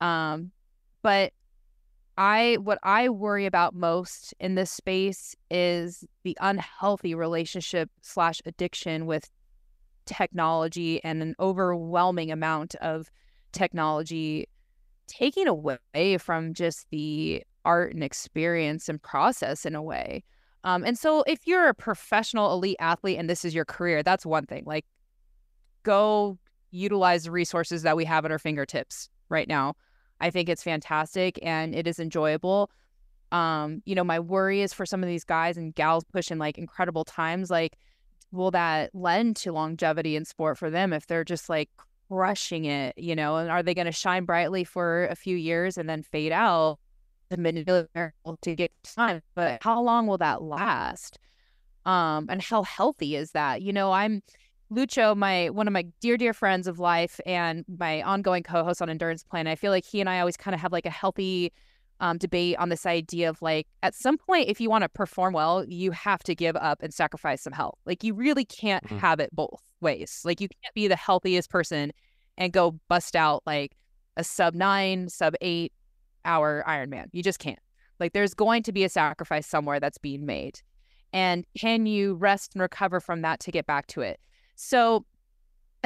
[0.00, 0.50] Um,
[1.02, 1.32] but
[2.18, 9.06] I what I worry about most in this space is the unhealthy relationship slash addiction
[9.06, 9.30] with
[10.06, 13.10] technology and an overwhelming amount of
[13.52, 14.48] technology
[15.06, 20.22] taking away from just the art and experience and process in a way.
[20.64, 24.26] Um, and so if you're a professional elite athlete and this is your career, that's
[24.26, 24.64] one thing.
[24.66, 24.84] Like
[25.82, 26.38] go
[26.70, 29.74] utilize the resources that we have at our fingertips right now.
[30.20, 32.70] I think it's fantastic and it is enjoyable.
[33.32, 36.58] Um, you know, my worry is for some of these guys and gals pushing like
[36.58, 37.76] incredible times, like,
[38.36, 41.70] will that lend to longevity in sport for them if they're just like
[42.08, 45.76] crushing it, you know, and are they going to shine brightly for a few years
[45.76, 46.78] and then fade out?
[47.28, 51.18] The minute to get time, but how long will that last?
[51.84, 53.62] Um, and how healthy is that?
[53.62, 54.22] You know, I'm
[54.72, 58.88] Lucho, my one of my dear, dear friends of life and my ongoing co-host on
[58.88, 59.50] Endurance Planet.
[59.50, 61.52] I feel like he and I always kind of have like a healthy
[62.00, 65.32] um, debate on this idea of like at some point, if you want to perform
[65.32, 67.78] well, you have to give up and sacrifice some health.
[67.86, 68.98] Like you really can't mm-hmm.
[68.98, 70.22] have it both ways.
[70.24, 71.92] Like you can't be the healthiest person
[72.36, 73.76] and go bust out like
[74.16, 75.72] a sub nine, sub eight
[76.24, 77.06] hour Ironman.
[77.12, 77.58] You just can't.
[77.98, 80.60] Like there's going to be a sacrifice somewhere that's being made.
[81.12, 84.20] And can you rest and recover from that to get back to it?
[84.56, 85.06] So,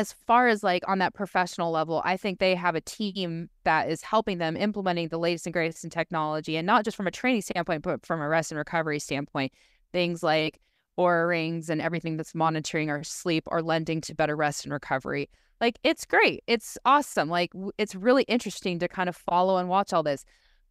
[0.01, 3.91] as far as like on that professional level, I think they have a team that
[3.91, 7.11] is helping them implementing the latest and greatest in technology, and not just from a
[7.11, 9.53] training standpoint, but from a rest and recovery standpoint.
[9.93, 10.59] Things like
[10.99, 15.29] Oura rings and everything that's monitoring our sleep or lending to better rest and recovery.
[15.61, 16.43] Like it's great.
[16.47, 17.29] It's awesome.
[17.29, 20.25] Like it's really interesting to kind of follow and watch all this.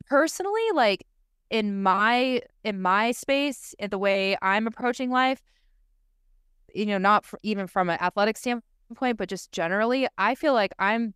[0.08, 1.06] Personally, like
[1.52, 5.44] in my in my space, in the way I'm approaching life,
[6.74, 11.14] you know, not even from an athletic standpoint, but just generally, I feel like I'm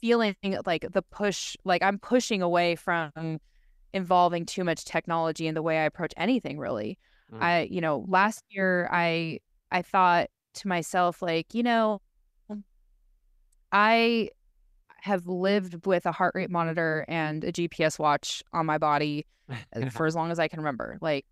[0.00, 0.36] feeling
[0.66, 3.40] like the push, like I'm pushing away from
[3.92, 6.98] involving too much technology in the way I approach anything really.
[7.32, 7.42] Mm.
[7.42, 9.40] I, you know, last year I
[9.70, 12.00] I thought to myself like, you know,
[13.72, 14.30] I
[15.00, 19.88] have lived with a heart rate monitor and a GPS watch on my body uh,
[19.90, 20.96] for as long as I can remember.
[21.00, 21.26] Like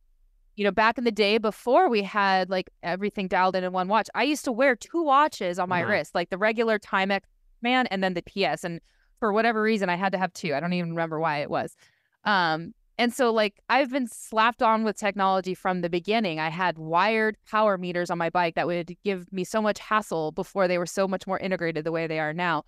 [0.57, 3.89] you know, back in the day before we had like everything dialed in in one
[3.89, 5.93] watch, I used to wear two watches on my uh-huh.
[5.93, 7.23] wrist, like the regular Timex
[7.63, 8.65] man and then the PS.
[8.65, 8.81] And
[9.19, 10.55] for whatever reason, I had to have two.
[10.55, 11.77] I don't even remember why it was.
[12.25, 16.39] Um, and so like I've been slapped on with technology from the beginning.
[16.39, 20.33] I had wired power meters on my bike that would give me so much hassle
[20.33, 22.65] before they were so much more integrated the way they are now.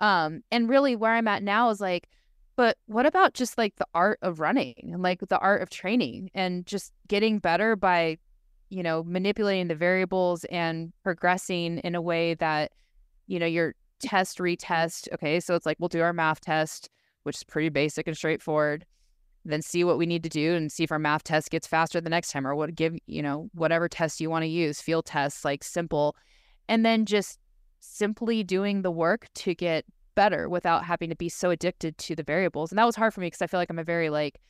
[0.00, 2.08] Um, and really where I'm at now is like
[2.62, 6.30] but what about just like the art of running and like the art of training
[6.32, 8.18] and just getting better by,
[8.70, 12.70] you know, manipulating the variables and progressing in a way that,
[13.26, 15.08] you know, your test, retest.
[15.12, 15.40] Okay.
[15.40, 16.88] So it's like we'll do our MAF test,
[17.24, 18.86] which is pretty basic and straightforward.
[19.44, 22.00] Then see what we need to do and see if our MAF test gets faster
[22.00, 25.06] the next time or what give, you know, whatever test you want to use, field
[25.06, 26.14] tests, like simple.
[26.68, 27.40] And then just
[27.80, 29.84] simply doing the work to get
[30.14, 32.70] better without having to be so addicted to the variables.
[32.70, 34.40] And that was hard for me because I feel like I'm a very like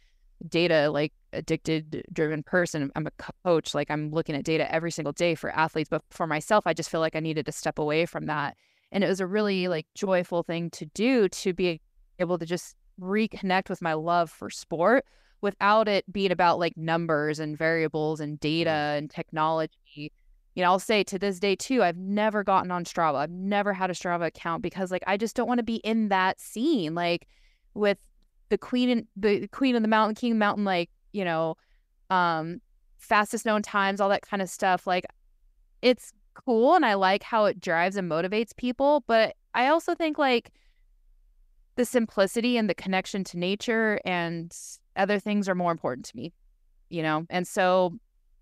[0.49, 2.91] data like addicted driven person.
[2.97, 6.27] I'm a coach, like I'm looking at data every single day for athletes, but for
[6.27, 8.57] myself I just feel like I needed to step away from that.
[8.91, 11.81] And it was a really like joyful thing to do to be
[12.19, 15.05] able to just reconnect with my love for sport
[15.41, 20.13] without it being about like numbers and variables and data and technology
[20.55, 23.17] you know, I'll say to this day too, I've never gotten on Strava.
[23.17, 26.09] I've never had a Strava account because like I just don't want to be in
[26.09, 27.27] that scene, like
[27.75, 27.99] with
[28.51, 31.57] the queen and the queen of the mountain, king mountain, like, you know,
[32.11, 32.61] um,
[32.99, 34.87] fastest known times, all that kind of stuff.
[34.87, 35.07] Like
[35.81, 40.19] it's cool and I like how it drives and motivates people, but I also think
[40.19, 40.53] like
[41.77, 44.55] the simplicity and the connection to nature and
[44.97, 46.33] other things are more important to me,
[46.91, 47.27] you know?
[47.31, 47.99] And so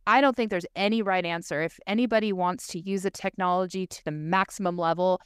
[0.07, 1.63] I don't think there's any right answer.
[1.63, 5.21] If anybody wants to use a technology to the maximum level,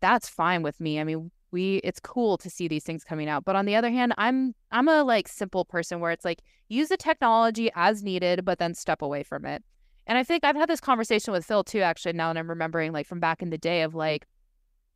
[0.00, 1.00] that's fine with me.
[1.00, 3.44] I mean, we it's cool to see these things coming out.
[3.44, 6.88] But on the other hand, I'm I'm a like simple person where it's like use
[6.88, 9.62] the technology as needed, but then step away from it.
[10.06, 12.92] And I think I've had this conversation with Phil too, actually, now that I'm remembering
[12.92, 14.26] like from back in the day of like,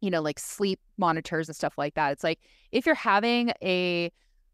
[0.01, 2.13] you know, like sleep monitors and stuff like that.
[2.13, 2.41] It's like
[2.73, 4.11] if you're having a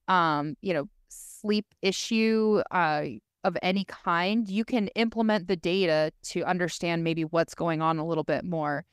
[0.09, 3.05] um, you know, sleep issue, uh,
[3.45, 8.07] of any kind, you can implement the data to understand maybe what's going on a
[8.07, 8.85] little bit more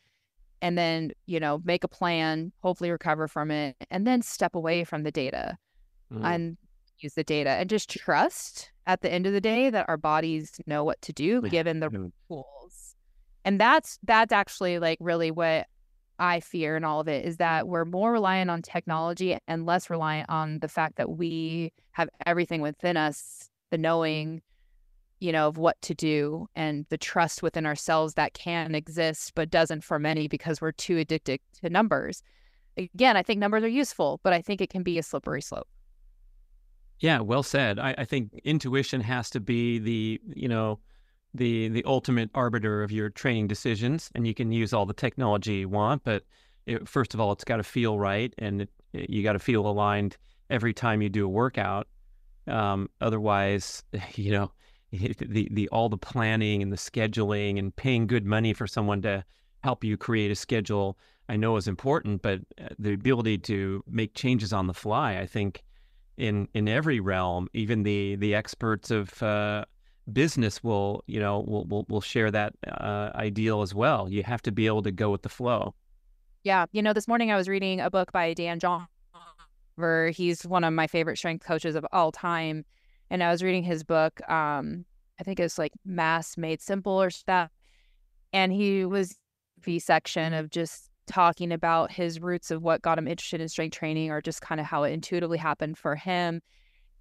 [0.62, 4.84] and then, you know, make a plan, hopefully recover from it, and then step away
[4.84, 5.58] from the data.
[6.12, 6.26] Mm-hmm.
[6.26, 6.58] And
[7.04, 10.60] use the data and just trust at the end of the day that our bodies
[10.66, 12.96] know what to do given the tools.
[13.46, 15.68] And that's that's actually like really what
[16.20, 19.90] I fear in all of it is that we're more reliant on technology and less
[19.90, 23.84] reliant on the fact that we have everything within us, the mm-hmm.
[23.84, 24.42] knowing,
[25.20, 29.50] you know, of what to do and the trust within ourselves that can exist but
[29.50, 32.24] doesn't for many because we're too addicted to numbers.
[32.78, 35.68] Again, I think numbers are useful, but I think it can be a slippery slope.
[37.00, 37.80] Yeah, well said.
[37.80, 40.80] I, I think intuition has to be the, you know,
[41.34, 45.56] the the ultimate arbiter of your training decisions, and you can use all the technology
[45.58, 46.24] you want, but
[46.66, 49.40] it, first of all, it's got to feel right, and it, it, you got to
[49.40, 50.18] feel aligned
[50.50, 51.88] every time you do a workout.
[52.50, 53.84] Um, otherwise,
[54.16, 54.52] you know,
[54.92, 59.24] the the all the planning and the scheduling and paying good money for someone to
[59.64, 60.98] help you create a schedule,
[61.28, 65.26] I know is important, but uh, the ability to make changes on the fly, I
[65.26, 65.64] think,
[66.18, 69.66] in in every realm, even the the experts of uh,
[70.12, 74.10] business will you know will will, will share that uh, ideal as well.
[74.10, 75.76] You have to be able to go with the flow.
[76.44, 78.88] Yeah, you know, this morning I was reading a book by Dan John.
[80.14, 82.66] He's one of my favorite strength coaches of all time,
[83.10, 84.22] and I was reading his book.
[84.30, 84.86] Um,
[85.20, 87.52] I think it's like Mass Made Simple or stuff,
[88.34, 89.16] and he was
[89.62, 93.76] V section of just talking about his roots of what got him interested in strength
[93.76, 96.42] training, or just kind of how it intuitively happened for him,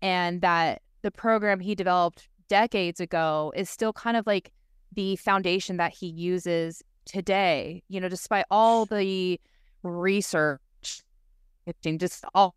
[0.02, 4.52] and that the program he developed decades ago is still kind of like
[4.92, 9.38] the foundation that he uses today, you know, despite all the
[9.82, 10.60] research,
[11.98, 12.54] just all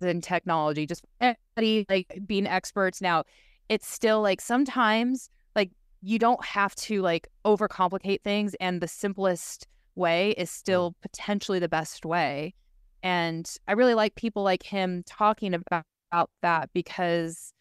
[0.00, 3.24] the technology, just everybody like being experts now,
[3.68, 5.70] it's still like sometimes like
[6.02, 11.68] you don't have to like overcomplicate things and the simplest way is still potentially the
[11.68, 12.54] best way.
[13.02, 17.52] And I really like people like him talking about, about that because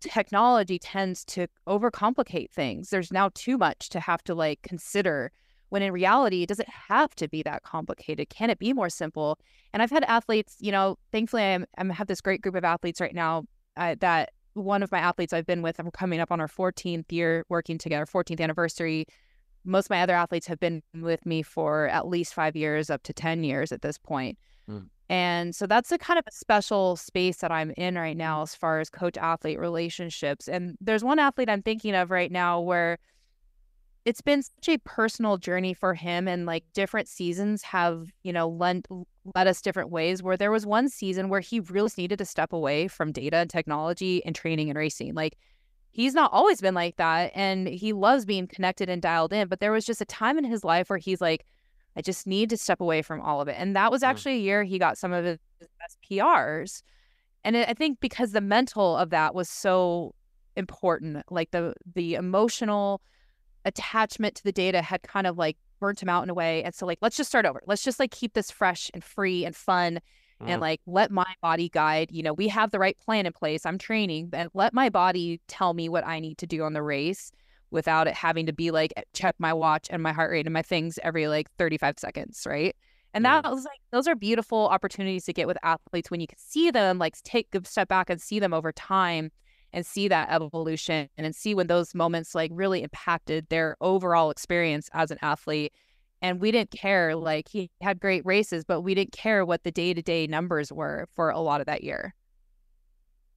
[0.00, 2.90] technology tends to overcomplicate things.
[2.90, 5.32] There's now too much to have to like consider
[5.70, 8.30] when in reality, does it have to be that complicated?
[8.30, 9.38] Can it be more simple?
[9.72, 13.00] And I've had athletes, you know, thankfully I'm, I have this great group of athletes
[13.00, 13.44] right now
[13.76, 17.10] uh, that one of my athletes I've been with, I'm coming up on our 14th
[17.12, 19.06] year working together, 14th anniversary.
[19.64, 23.02] Most of my other athletes have been with me for at least five years, up
[23.04, 24.38] to 10 years at this point.
[24.68, 24.86] Mm.
[25.10, 28.54] And so that's a kind of a special space that I'm in right now as
[28.54, 30.48] far as coach athlete relationships.
[30.48, 32.98] And there's one athlete I'm thinking of right now where
[34.08, 38.48] it's been such a personal journey for him and like different seasons have, you know,
[38.48, 38.86] lent
[39.34, 42.54] led us different ways where there was one season where he really needed to step
[42.54, 45.12] away from data and technology and training and racing.
[45.12, 45.36] Like
[45.90, 49.60] he's not always been like that and he loves being connected and dialed in, but
[49.60, 51.44] there was just a time in his life where he's like
[51.94, 53.56] I just need to step away from all of it.
[53.58, 54.06] And that was mm.
[54.06, 56.82] actually a year he got some of his best PRs.
[57.44, 60.14] And it, I think because the mental of that was so
[60.56, 63.02] important, like the the emotional
[63.68, 66.64] attachment to the data had kind of like burnt him out in a way.
[66.64, 67.62] And so like let's just start over.
[67.66, 70.00] Let's just like keep this fresh and free and fun
[70.42, 70.48] mm.
[70.48, 72.10] and like let my body guide.
[72.10, 73.64] You know, we have the right plan in place.
[73.64, 76.82] I'm training, but let my body tell me what I need to do on the
[76.82, 77.30] race
[77.70, 80.62] without it having to be like check my watch and my heart rate and my
[80.62, 82.74] things every like 35 seconds, right?
[83.14, 83.50] And that yeah.
[83.50, 86.98] was like those are beautiful opportunities to get with athletes when you can see them
[86.98, 89.30] like take a step back and see them over time
[89.72, 94.88] and see that evolution and see when those moments like really impacted their overall experience
[94.92, 95.72] as an athlete.
[96.20, 99.70] And we didn't care, like he had great races, but we didn't care what the
[99.70, 102.14] day to day numbers were for a lot of that year.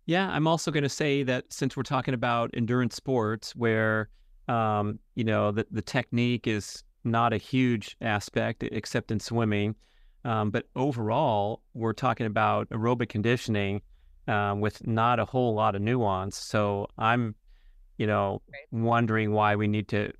[0.07, 4.09] Yeah, I'm also going to say that since we're talking about endurance sports where
[4.47, 9.75] um, you know, the, the technique is not a huge aspect except in swimming.
[10.23, 13.81] Um, but overall, we're talking about aerobic conditioning
[14.27, 16.37] um, with not a whole lot of nuance.
[16.37, 17.35] So I'm,
[17.97, 18.81] you know, right.
[18.83, 20.11] wondering why we need to,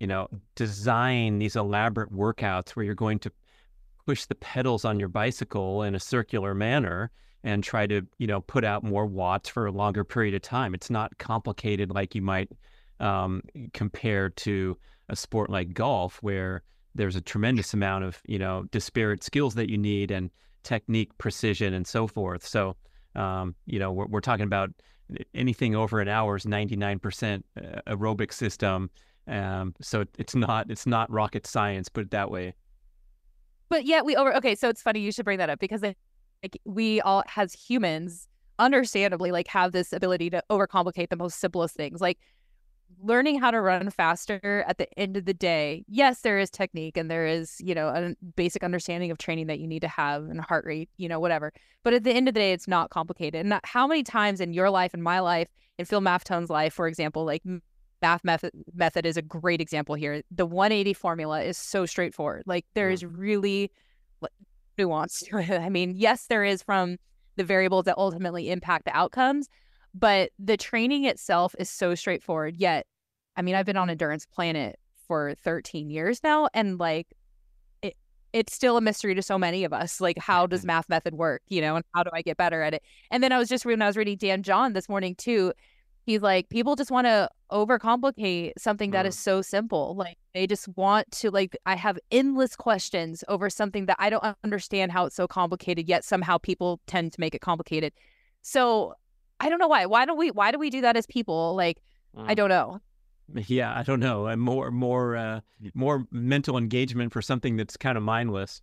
[0.00, 3.32] you know, design these elaborate workouts where you're going to
[4.06, 7.10] push the pedals on your bicycle in a circular manner
[7.44, 10.74] and try to, you know, put out more watts for a longer period of time.
[10.74, 12.50] It's not complicated like you might
[13.00, 13.42] um,
[13.74, 16.62] compared to a sport like golf, where
[16.94, 20.30] there's a tremendous amount of you know disparate skills that you need and
[20.62, 22.46] technique, precision, and so forth.
[22.46, 22.76] So
[23.14, 24.70] um, you know we're, we're talking about
[25.34, 28.90] anything over an hour's 99% uh, aerobic system.
[29.28, 32.54] Um, so it's not it's not rocket science, put it that way.
[33.68, 34.54] But yet we over okay.
[34.54, 38.28] So it's funny you should bring that up because like we all as humans
[38.58, 42.18] understandably like have this ability to overcomplicate the most simplest things like
[43.00, 46.96] learning how to run faster at the end of the day, yes, there is technique
[46.96, 50.24] and there is, you know, a basic understanding of training that you need to have
[50.24, 51.52] and heart rate, you know, whatever.
[51.82, 53.44] But at the end of the day, it's not complicated.
[53.44, 55.48] And how many times in your life, in my life,
[55.78, 60.22] in Phil Maffetone's life, for example, like MAF method method is a great example here.
[60.30, 62.42] The 180 formula is so straightforward.
[62.46, 63.20] Like there is mm-hmm.
[63.20, 63.70] really
[64.78, 65.50] nuance to it.
[65.50, 66.96] I mean, yes, there is from
[67.36, 69.48] the variables that ultimately impact the outcomes,
[69.94, 72.56] but the training itself is so straightforward.
[72.56, 72.86] Yet,
[73.36, 77.08] I mean, I've been on Endurance Planet for 13 years now, and like
[77.82, 77.96] it,
[78.32, 80.00] it's still a mystery to so many of us.
[80.00, 81.42] Like, how does MAF method work?
[81.48, 82.82] You know, and how do I get better at it?
[83.10, 85.52] And then I was just when I was reading Dan John this morning too.
[86.04, 89.20] He's like, people just want to overcomplicate something that is mm.
[89.20, 89.94] so simple.
[89.94, 94.36] Like they just want to like I have endless questions over something that I don't
[94.42, 97.92] understand how it's so complicated, yet somehow people tend to make it complicated.
[98.40, 98.94] So
[99.42, 99.86] I don't know why.
[99.86, 100.30] Why don't we?
[100.30, 101.56] Why do we do that as people?
[101.56, 101.82] Like,
[102.16, 102.24] mm.
[102.26, 102.80] I don't know.
[103.34, 104.26] Yeah, I don't know.
[104.26, 105.40] And more, more, uh,
[105.74, 108.62] more mental engagement for something that's kind of mindless.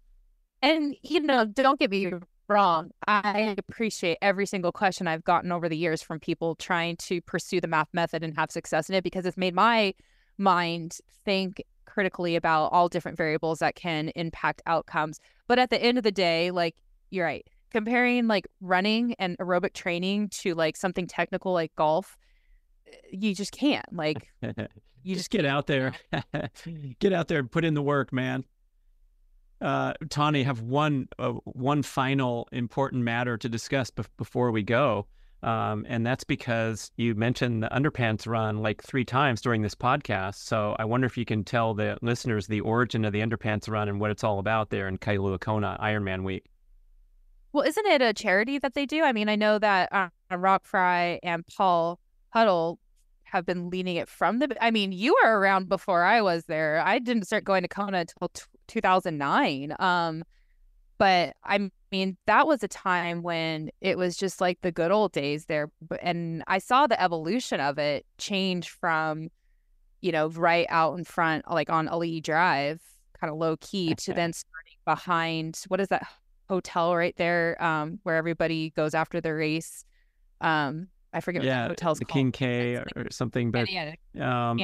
[0.62, 2.12] And you know, don't get me
[2.48, 2.92] wrong.
[3.08, 7.60] I appreciate every single question I've gotten over the years from people trying to pursue
[7.60, 9.94] the MAF method and have success in it because it's made my
[10.38, 15.20] mind think critically about all different variables that can impact outcomes.
[15.48, 16.76] But at the end of the day, like
[17.10, 22.18] you're right comparing like running and aerobic training to like something technical like golf
[22.88, 24.28] eh, you just can't like
[25.04, 25.94] you just get out there
[27.00, 28.44] get out there and put in the work man
[29.62, 35.08] uh Tawnee have one uh, one final important matter to discuss be- before we go
[35.42, 40.36] um, and that's because you mentioned the underpants run like three times during this podcast.
[40.36, 43.88] So I wonder if you can tell the listeners the origin of the underpants run
[43.88, 46.46] and what it's all about there in Kailua Kona Ironman Week.
[47.52, 49.04] Well, isn't it a charity that they do?
[49.04, 52.00] I mean, I know that uh, Roch Frey and Paul
[52.30, 52.80] Huddle
[53.24, 54.56] have been leading it from the.
[54.62, 56.82] I mean, you were around before I was there.
[56.86, 59.76] I didn't start going to Kona until t- 2009.
[59.80, 60.24] Um,
[60.98, 65.12] but I mean, that was a time when it was just like the good old
[65.12, 65.72] days there.
[66.02, 69.30] And I saw the evolution of it change from,
[70.02, 72.82] you know, right out in front, like on Ali'i Drive,
[73.20, 76.08] kind of low key, to then starting behind what is that
[76.50, 79.86] hotel right there um, where everybody goes after the race.
[80.42, 82.00] Um, I forget yeah, what the hotel's called.
[82.00, 82.14] the called.
[82.14, 84.60] King K or, or, something, but yeah, yeah, um,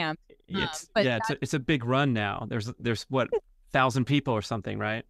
[0.48, 2.46] it's yeah, it's a, it's a big run now.
[2.48, 3.30] There's there's what
[3.72, 5.04] thousand people or something, right?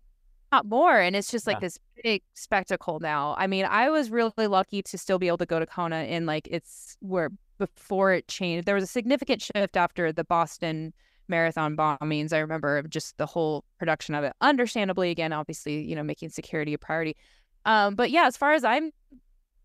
[0.52, 3.36] Not more, and it's just like this big spectacle now.
[3.38, 6.26] I mean, I was really lucky to still be able to go to Kona in
[6.26, 8.66] like it's where before it changed.
[8.66, 10.94] There was a significant shift after the Boston
[11.28, 12.34] marathon bombings.
[12.34, 14.34] I remember just the whole production of it.
[14.42, 17.16] Understandably, again, obviously, you know, making security a priority.
[17.66, 18.92] Um, but yeah, as far as I'm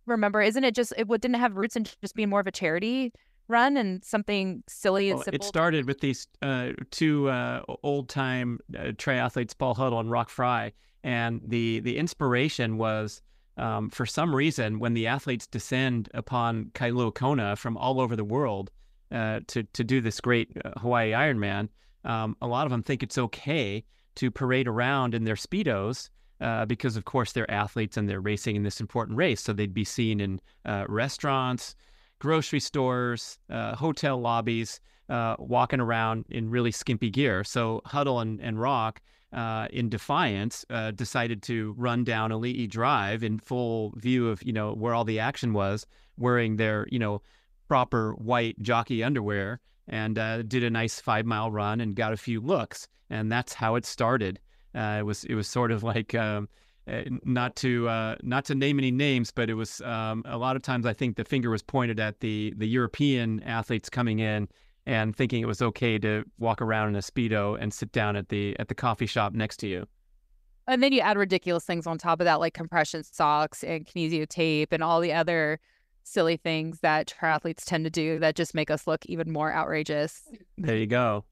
[0.06, 3.12] remember, isn't it just it didn't have roots in just being more of a charity
[3.48, 5.36] run and something silly and well, simple?
[5.36, 10.30] It started with these uh, two uh, old time uh, triathletes, Paul Huddle and Roch
[10.30, 10.72] Frey,
[11.04, 13.22] and the the inspiration was.
[13.56, 18.24] Um, for some reason, when the athletes descend upon Kailua Kona from all over the
[18.24, 18.70] world,
[19.12, 21.68] uh, to to do this great uh, Hawaii Ironman,
[22.04, 23.84] um, a lot of them think it's okay
[24.16, 26.10] to parade around in their speedos
[26.40, 29.42] uh, because, of course, they're athletes and they're racing in this important race.
[29.42, 31.74] So they'd be seen in uh, restaurants,
[32.18, 37.44] grocery stores, uh, hotel lobbies, uh, walking around in really skimpy gear.
[37.44, 39.00] So Huddle and, and Roch.
[39.70, 40.64] in defiance,
[40.94, 45.20] decided to run down Ali'i Drive in full view of you know where all the
[45.20, 47.22] action was, wearing their you know
[47.70, 52.16] proper white jockey underwear and uh, did a nice five mile run and got a
[52.16, 52.88] few looks.
[53.10, 54.40] And that's how it started.
[54.74, 56.48] Uh, it was it was sort of like um,
[56.90, 60.56] uh, not to uh, not to name any names, but it was um, a lot
[60.56, 64.48] of times I think the finger was pointed at the the European athletes coming in
[64.84, 68.30] and thinking it was okay to walk around in a speedo and sit down at
[68.30, 69.86] the at the coffee shop next to you.
[70.66, 74.28] And then you add ridiculous things on top of that, like compression socks and kinesio
[74.28, 75.60] tape and all the other
[76.10, 80.22] silly things that triathletes tend to do that just make us look even more outrageous.
[80.58, 81.24] There you go.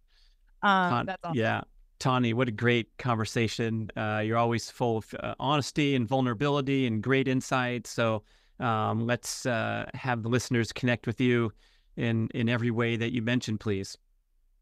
[0.63, 1.37] Um, that's awesome.
[1.37, 1.63] Yeah.
[1.99, 3.91] Tawnee, what a great conversation.
[3.97, 7.89] Uh, you're always full of uh, honesty and vulnerability and great insight.
[7.89, 8.23] So
[8.61, 11.53] um, let's uh, have the listeners connect with you
[11.97, 13.99] in, in every way that you mentioned, please.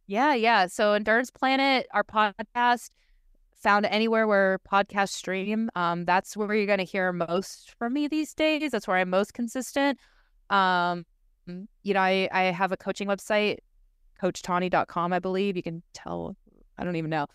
[0.07, 0.67] Yeah, yeah.
[0.67, 2.91] So Endurance Planet, our podcast,
[3.57, 5.71] found anywhere where podcasts stream.
[5.75, 8.71] Um, that's where you're going to hear most from me these days.
[8.71, 9.99] That's where I'm most consistent.
[10.51, 11.05] Um,
[11.83, 13.59] you know, I, I have a coaching website,
[14.23, 15.57] coachtawny.com, I believe.
[15.57, 16.37] You can tell,
[16.79, 17.27] I don't even know.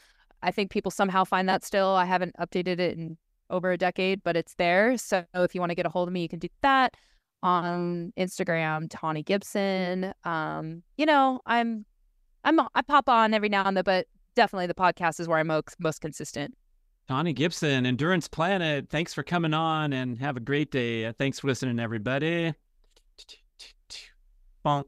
[0.43, 1.89] I think people somehow find that still.
[1.89, 3.17] I haven't updated it in
[3.49, 4.97] over a decade, but it's there.
[4.97, 6.95] So if you want to get a hold of me, you can do that.
[7.43, 10.13] on Instagram, Tawnee Gibson.
[10.23, 11.85] Um, you know, I'm
[12.43, 15.47] I'm I pop on every now and then, but definitely the podcast is where I'm
[15.47, 16.55] most, most consistent.
[17.07, 18.87] Tawnee Gibson, Endurance Planet.
[18.89, 21.11] Thanks for coming on and have a great day.
[21.13, 22.53] Thanks for listening, everybody.
[24.65, 24.85] Bonk.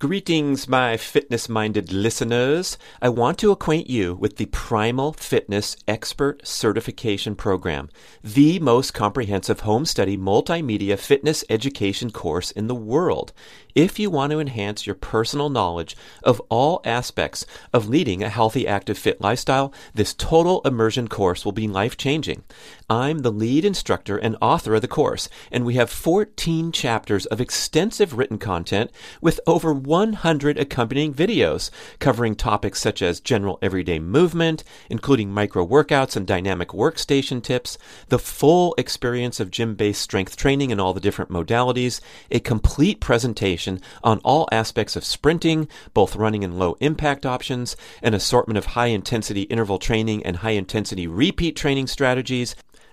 [0.00, 2.76] Greetings, my fitness minded listeners.
[3.00, 7.88] I want to acquaint you with the Primal Fitness Expert Certification Program,
[8.22, 13.32] the most comprehensive home study multimedia fitness education course in the world.
[13.74, 18.68] If you want to enhance your personal knowledge of all aspects of leading a healthy,
[18.68, 22.44] active, fit lifestyle, this total immersion course will be life changing.
[22.90, 27.40] I'm the lead instructor and author of the course, and we have 14 chapters of
[27.40, 31.70] extensive written content with over 100 accompanying videos
[32.00, 37.78] covering topics such as general everyday movement, including micro workouts and dynamic workstation tips,
[38.08, 42.00] the full experience of gym based strength training in all the different modalities,
[42.30, 48.14] a complete presentation on all aspects of sprinting, both running and low impact options, an
[48.14, 52.56] assortment of high intensity interval training and high intensity repeat training strategies,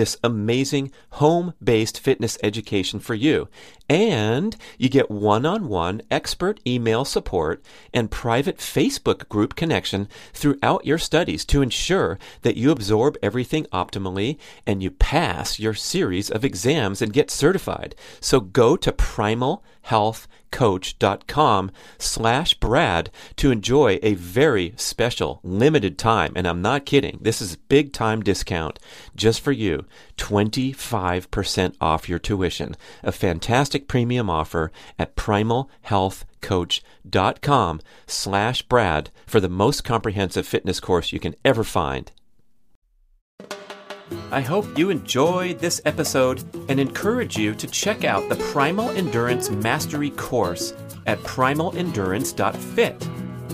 [0.00, 3.48] this amazing home based fitness education for you.
[3.86, 7.62] And you get one on one expert email support
[7.92, 14.38] and private Facebook group connection throughout your studies to ensure that you absorb everything optimally
[14.66, 17.94] and you pass your series of exams and get certified.
[18.20, 18.92] So go to
[20.50, 26.32] primalhealthcoach.com slash Brad to enjoy a very special limited time.
[26.36, 27.18] And I'm not kidding.
[27.20, 28.78] This is big time discount
[29.14, 29.84] just for you.
[30.16, 32.74] 25% off your tuition.
[33.02, 41.20] A fantastic premium offer at primalhealthcoach.com slash Brad for the most comprehensive fitness course you
[41.20, 42.12] can ever find.
[44.30, 49.50] I hope you enjoyed this episode and encourage you to check out the Primal Endurance
[49.50, 50.72] Mastery course
[51.06, 53.08] at primalendurance.fit.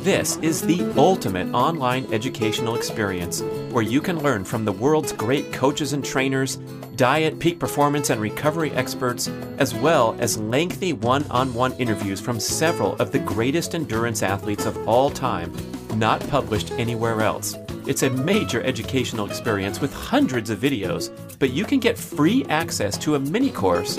[0.07, 3.43] This is the ultimate online educational experience
[3.73, 6.59] where you can learn from the world's great coaches and trainers,
[6.95, 9.27] diet, peak performance, and recovery experts,
[9.59, 14.65] as well as lengthy one on one interviews from several of the greatest endurance athletes
[14.65, 15.53] of all time,
[15.97, 17.57] not published anywhere else.
[17.89, 21.11] It's a major educational experience with hundreds of videos,
[21.41, 23.99] but you can get free access to a mini course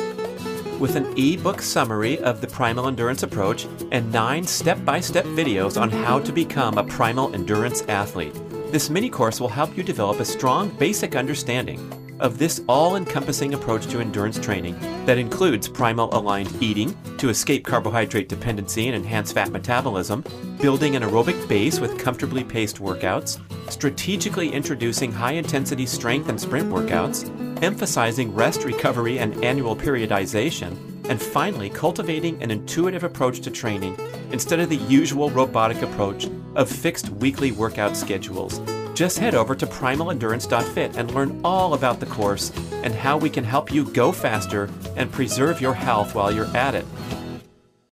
[0.80, 5.80] with an ebook summary of the primal endurance approach and nine step by step videos
[5.80, 8.34] on how to become a primal endurance athlete.
[8.72, 11.80] This mini course will help you develop a strong basic understanding
[12.20, 17.66] of this all encompassing approach to endurance training that includes primal aligned eating to escape
[17.66, 20.24] carbohydrate dependency and enhance fat metabolism,
[20.60, 23.40] building an aerobic base with comfortably paced workouts,
[23.72, 30.76] strategically introducing high intensity strength and sprint workouts, emphasizing rest, recovery, and annual periodization,
[31.10, 33.98] and finally, cultivating an intuitive approach to training
[34.32, 38.60] instead of the usual robotic approach of fixed weekly workout schedules.
[38.94, 42.52] Just head over to primalendurance.fit and learn all about the course
[42.84, 46.74] and how we can help you go faster and preserve your health while you're at
[46.74, 46.86] it.